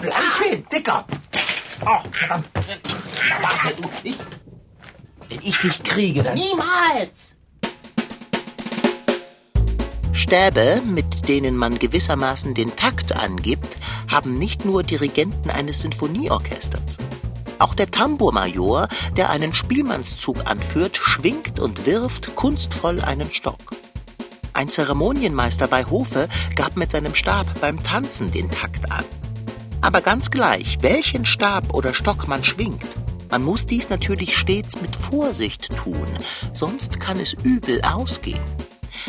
Bleib 0.00 0.30
stehen, 0.30 0.66
Dicker. 0.72 1.06
Oh, 1.84 1.98
verdammt. 2.10 2.48
Na, 2.54 3.42
warte, 3.42 3.74
du. 3.80 3.88
Ich, 4.02 4.18
Wenn 5.28 5.40
ich 5.42 5.56
dich 5.58 5.82
kriege, 5.82 6.22
dann... 6.22 6.34
niemals. 6.34 7.36
Stäbe, 10.12 10.82
mit 10.86 11.28
denen 11.28 11.56
man 11.56 11.78
gewissermaßen 11.78 12.54
den 12.54 12.76
Takt 12.76 13.16
angibt, 13.16 13.76
haben 14.08 14.38
nicht 14.38 14.64
nur 14.64 14.82
Dirigenten 14.82 15.50
eines 15.50 15.80
Sinfonieorchesters. 15.80 16.98
Auch 17.58 17.74
der 17.74 17.90
Tambourmajor, 17.90 18.88
der 19.16 19.30
einen 19.30 19.54
Spielmannszug 19.54 20.50
anführt, 20.50 20.98
schwingt 20.98 21.60
und 21.60 21.86
wirft 21.86 22.34
kunstvoll 22.36 23.00
einen 23.00 23.32
Stock. 23.32 23.72
Ein 24.52 24.68
Zeremonienmeister 24.68 25.66
bei 25.66 25.84
Hofe 25.86 26.28
gab 26.56 26.76
mit 26.76 26.90
seinem 26.90 27.14
Stab 27.14 27.60
beim 27.60 27.82
Tanzen 27.82 28.30
den 28.30 28.50
Takt 28.50 28.92
an. 28.92 29.04
Aber 29.80 30.02
ganz 30.02 30.30
gleich, 30.30 30.78
welchen 30.82 31.24
Stab 31.24 31.72
oder 31.72 31.94
Stock 31.94 32.28
man 32.28 32.44
schwingt, 32.44 32.84
man 33.30 33.42
muss 33.42 33.64
dies 33.64 33.88
natürlich 33.88 34.36
stets 34.36 34.80
mit 34.82 34.94
Vorsicht 34.94 35.74
tun, 35.76 36.06
sonst 36.52 37.00
kann 37.00 37.18
es 37.18 37.32
übel 37.32 37.80
ausgehen. 37.80 38.42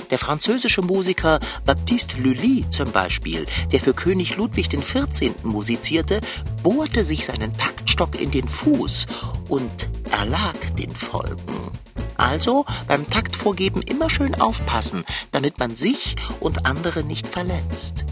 Der 0.10 0.20
französische 0.20 0.82
Musiker 0.82 1.40
Baptiste 1.66 2.18
Lully 2.18 2.66
zum 2.70 2.92
Beispiel, 2.92 3.46
der 3.72 3.80
für 3.80 3.94
König 3.94 4.38
Ludwig 4.38 4.70
XIV. 4.70 5.34
musizierte, 5.44 6.20
bohrte 6.62 7.04
sich 7.04 7.26
seinen 7.26 7.56
Taktstock 7.58 8.20
in 8.20 8.32
den 8.32 8.48
Fuß 8.48 9.06
und 9.50 9.90
erlag 10.12 10.56
den 10.78 10.92
Folgen. 10.92 11.72
Also 12.16 12.66
beim 12.88 13.10
Taktvorgeben 13.10 13.82
immer 13.82 14.10
schön 14.10 14.36
aufpassen, 14.36 15.04
damit 15.32 15.60
man 15.60 15.76
sich 15.76 16.16
und 16.40 16.66
andere 16.66 17.04
nicht 17.04 17.28
verletzt. 17.28 18.06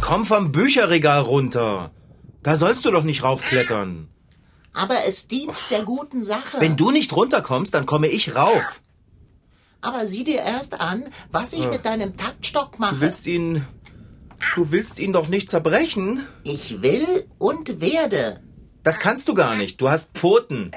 Komm 0.00 0.26
vom 0.26 0.52
Bücherregal 0.52 1.22
runter. 1.22 1.90
Da 2.42 2.56
sollst 2.56 2.84
du 2.84 2.90
doch 2.90 3.04
nicht 3.04 3.22
raufklettern. 3.22 4.08
Aber 4.74 4.96
es 5.06 5.28
dient 5.28 5.56
der 5.70 5.84
guten 5.84 6.24
Sache. 6.24 6.58
Wenn 6.58 6.76
du 6.76 6.90
nicht 6.90 7.14
runterkommst, 7.14 7.72
dann 7.72 7.86
komme 7.86 8.08
ich 8.08 8.34
rauf. 8.34 8.80
Aber 9.82 10.06
sieh 10.06 10.24
dir 10.24 10.40
erst 10.42 10.80
an, 10.80 11.04
was 11.30 11.52
ich 11.52 11.66
mit 11.68 11.84
deinem 11.84 12.16
Taktstock 12.16 12.78
mache. 12.78 12.94
Du 12.94 13.00
willst 13.02 13.26
ihn. 13.26 13.66
Du 14.54 14.72
willst 14.72 14.98
ihn 14.98 15.12
doch 15.12 15.28
nicht 15.28 15.50
zerbrechen? 15.50 16.26
Ich 16.44 16.82
will 16.82 17.26
und 17.38 17.80
werde. 17.80 18.40
Das 18.82 18.98
kannst 18.98 19.28
du 19.28 19.34
gar 19.34 19.54
nicht. 19.56 19.80
Du 19.80 19.88
hast 19.88 20.10
Pfoten. 20.14 20.70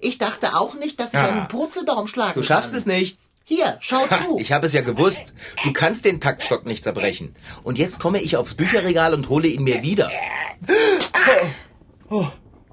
Ich 0.00 0.18
dachte 0.18 0.56
auch 0.56 0.74
nicht, 0.74 0.98
dass 1.00 1.08
ich 1.08 1.14
Ja. 1.14 1.28
einen 1.28 1.48
Purzelbaum 1.48 2.06
schlagen 2.08 2.34
Du 2.34 2.42
schaffst 2.42 2.70
kann. 2.72 2.80
es 2.80 2.86
nicht. 2.86 3.18
Hier, 3.44 3.76
schau 3.80 4.06
zu. 4.06 4.38
Ich 4.38 4.52
habe 4.52 4.66
es 4.66 4.72
ja 4.72 4.80
gewusst. 4.80 5.34
Du 5.64 5.72
kannst 5.72 6.04
den 6.04 6.20
Taktstock 6.20 6.64
nicht 6.66 6.82
zerbrechen. 6.82 7.34
Und 7.62 7.78
jetzt 7.78 8.00
komme 8.00 8.20
ich 8.20 8.36
aufs 8.36 8.54
Bücherregal 8.54 9.14
und 9.14 9.28
hole 9.28 9.48
ihn 9.48 9.62
mir 9.64 9.82
wieder. 9.82 10.10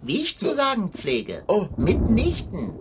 Wie 0.01 0.21
ich 0.21 0.37
zu 0.39 0.53
sagen 0.53 0.91
pflege. 0.91 1.43
Oh. 1.47 1.67
Mitnichten. 1.77 2.73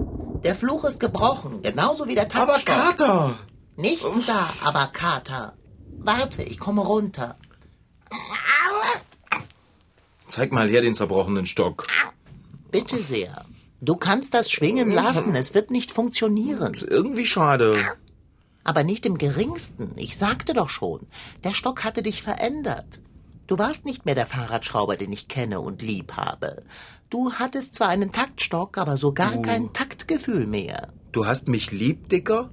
Der 0.42 0.54
Fluch 0.54 0.85
ist 0.85 1.00
gebrochen, 1.00 1.61
genauso 1.62 2.09
wie 2.09 2.14
der 2.14 2.35
Aber 2.35 2.54
Taktstock. 2.54 2.74
Kater! 2.74 3.38
Nichts 3.76 4.26
da, 4.26 4.48
aber 4.64 4.87
Kater. 4.87 5.54
Warte, 5.98 6.42
ich 6.42 6.59
komme 6.59 6.80
runter. 6.80 7.37
Zeig 10.28 10.52
mal 10.52 10.68
her 10.68 10.80
den 10.80 10.94
zerbrochenen 10.94 11.44
Stock. 11.46 11.87
Bitte 12.70 12.98
sehr. 12.98 13.44
Du 13.83 13.96
kannst 13.96 14.35
das 14.35 14.50
schwingen 14.50 14.90
lassen, 14.90 15.35
es 15.35 15.54
wird 15.54 15.70
nicht 15.70 15.92
funktionieren. 15.92 16.74
Ist 16.74 16.83
irgendwie 16.83 17.26
schade. 17.26 17.96
Aber 18.64 18.85
nicht 18.85 19.06
im 19.06 19.18
geringsten. 19.18 19.92
Ich 19.96 20.16
sagte 20.16 20.52
doch 20.52 20.68
schon, 20.68 21.06
der 21.44 21.54
Stock 21.54 21.85
hatte 21.85 22.02
dich 22.02 22.22
verändert. 22.22 23.00
Du 23.50 23.58
warst 23.58 23.84
nicht 23.84 24.06
mehr 24.06 24.14
der 24.14 24.26
Fahrradschrauber, 24.26 24.96
den 24.96 25.12
ich 25.12 25.26
kenne 25.26 25.60
und 25.60 25.82
lieb 25.82 26.12
habe. 26.12 26.62
Du 27.08 27.32
hattest 27.32 27.74
zwar 27.74 27.88
einen 27.88 28.12
Taktstock, 28.12 28.78
aber 28.78 28.96
so 28.96 29.12
gar 29.12 29.42
kein 29.42 29.72
Taktgefühl 29.72 30.46
mehr. 30.46 30.92
Du 31.10 31.26
hast 31.26 31.48
mich 31.48 31.72
lieb, 31.72 32.08
Dicker? 32.08 32.52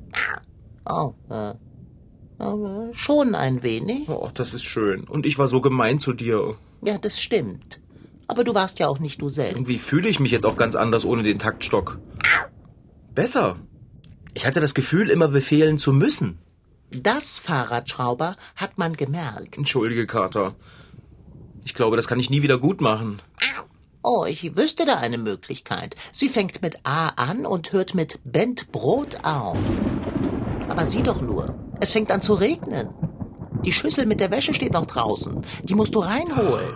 Oh, 0.89 1.13
äh, 1.29 1.53
aber 2.39 2.89
schon 2.93 3.36
ein 3.36 3.62
wenig. 3.62 4.10
Oh, 4.10 4.31
das 4.33 4.55
ist 4.55 4.63
schön. 4.63 5.03
Und 5.03 5.27
ich 5.27 5.38
war 5.38 5.47
so 5.47 5.62
gemein 5.62 5.99
zu 5.99 6.13
dir. 6.13 6.55
Ja, 6.81 6.97
das 6.97 7.21
stimmt. 7.21 7.79
Aber 8.27 8.43
du 8.43 8.55
warst 8.55 8.79
ja 8.79 8.88
auch 8.88 8.97
nicht 8.97 9.21
du 9.21 9.29
selbst. 9.29 9.53
Irgendwie 9.55 9.77
fühle 9.77 10.10
ich 10.10 10.19
mich 10.19 10.31
jetzt 10.31 10.47
auch 10.47 10.57
ganz 10.57 10.73
anders 10.73 11.05
ohne 11.05 11.21
den 11.21 11.38
Taktstock. 11.38 11.99
Besser. 13.13 13.57
Ich 14.33 14.47
hatte 14.47 14.62
das 14.62 14.73
Gefühl, 14.73 15.12
immer 15.12 15.27
befehlen 15.27 15.77
zu 15.77 15.93
müssen. 15.93 16.39
Das, 16.89 17.38
Fahrradschrauber, 17.38 18.36
hat 18.55 18.79
man 18.79 18.97
gemerkt. 18.97 19.60
Entschuldige, 19.60 20.07
Kater. 20.07 20.55
Ich 21.67 21.73
glaube, 21.73 21.97
das 21.97 22.08
kann 22.08 22.17
ich 22.17 22.30
nie 22.30 22.43
wieder 22.43 22.58
gut 22.58 22.80
machen. 22.80 23.21
Oh, 24.01 24.23
ich 24.23 24.56
wüsste 24.56 24.86
da 24.86 24.99
eine 24.99 25.17
Möglichkeit. 25.17 25.97
Sie 26.13 26.30
fängt 26.30 26.62
mit 26.62 26.80
A 26.84 27.10
an 27.10 27.45
und 27.45 27.73
hört 27.73 27.93
mit 27.93 28.21
Bent 28.23 28.71
Brot 28.71 29.17
auf. 29.25 29.58
Aber 30.69 30.86
sieh 30.86 31.03
doch 31.03 31.19
nur, 31.19 31.56
es 31.82 31.91
fängt 31.91 32.10
an 32.10 32.21
zu 32.21 32.36
regnen. 32.36 32.88
Die 33.65 33.73
Schüssel 33.73 34.06
mit 34.06 34.21
der 34.21 34.32
Wäsche 34.32 34.53
steht 34.53 34.71
noch 34.71 34.86
draußen. 34.86 35.41
Die 35.63 35.75
musst 35.75 35.93
du 35.93 35.99
reinholen. 35.99 36.69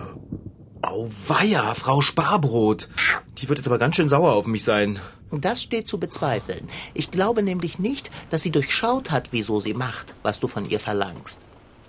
Auweia, 0.82 1.72
Frau 1.72 2.02
Sparbrot. 2.02 2.90
Die 3.38 3.48
wird 3.48 3.60
jetzt 3.60 3.68
aber 3.68 3.78
ganz 3.78 3.96
schön 3.96 4.10
sauer 4.10 4.34
auf 4.34 4.46
mich 4.46 4.62
sein. 4.62 5.00
Das 5.30 5.62
steht 5.62 5.88
zu 5.88 5.98
bezweifeln. 5.98 6.68
Ich 6.92 7.10
glaube 7.10 7.42
nämlich 7.42 7.78
nicht, 7.78 8.10
dass 8.28 8.42
sie 8.42 8.50
durchschaut 8.50 9.10
hat, 9.10 9.28
wieso 9.30 9.58
sie 9.58 9.72
macht, 9.72 10.14
was 10.22 10.38
du 10.38 10.48
von 10.48 10.68
ihr 10.68 10.80
verlangst. 10.80 11.40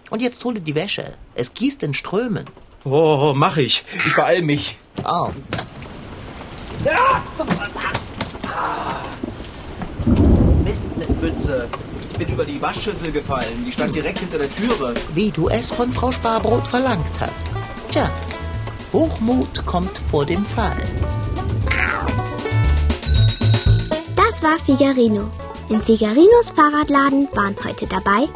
Und 0.09 0.21
jetzt 0.21 0.45
hole 0.45 0.61
die 0.61 0.75
Wäsche. 0.75 1.15
Es 1.35 1.53
gießt 1.53 1.83
in 1.83 1.93
Strömen. 1.93 2.45
Oh, 2.85 3.33
mach 3.35 3.57
ich. 3.57 3.83
Ich 4.05 4.15
beeil 4.15 4.41
mich. 4.41 4.77
Oh, 5.05 5.29
Mist, 10.65 10.91
Witze. 11.21 11.67
Ich 12.11 12.17
bin 12.17 12.27
über 12.29 12.45
die 12.45 12.61
Waschschüssel 12.61 13.11
gefallen. 13.11 13.63
Die 13.65 13.71
stand 13.71 13.95
direkt 13.95 14.19
hinter 14.19 14.37
der 14.37 14.49
Türe. 14.49 14.93
wie 15.15 15.31
du 15.31 15.47
es 15.49 15.71
von 15.71 15.91
Frau 15.91 16.11
Sparbrot 16.11 16.67
verlangt 16.67 17.05
hast. 17.19 17.45
Tja, 17.89 18.09
Hochmut 18.91 19.65
kommt 19.65 19.99
vor 20.11 20.25
dem 20.25 20.45
Fall. 20.45 20.77
Das 24.15 24.43
war 24.43 24.57
Figarino. 24.65 25.29
Im 25.69 25.81
Figarinos 25.81 26.51
Fahrradladen 26.55 27.27
waren 27.33 27.55
heute 27.63 27.87
dabei 27.87 28.27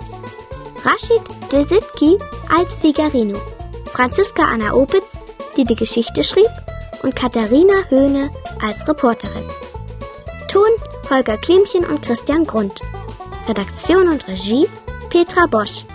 Rashid 0.84 1.22
Desitki 1.52 2.18
als 2.50 2.76
Figarino, 2.76 3.40
Franziska 3.88 4.44
Anna 4.44 4.74
Opitz, 4.74 5.18
die 5.56 5.66
die 5.66 5.76
Geschichte 5.76 6.24
schrieb, 6.24 6.50
und 7.04 7.16
Katharina 7.16 7.74
Höhne 7.90 8.30
als 8.62 8.88
Reporterin. 8.88 9.44
Ton 10.48 10.70
Holger 11.10 11.38
Klimchen 11.38 11.86
und 11.86 12.02
Christian 12.02 12.46
Grund. 12.46 12.82
Redaktion 13.48 14.10
und 14.10 14.28
Regie 14.28 14.68
Petra 15.10 15.46
Bosch. 15.46 15.86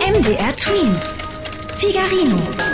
MDR 0.00 0.56
Twins. 0.56 1.14
Figarino. 1.78 2.65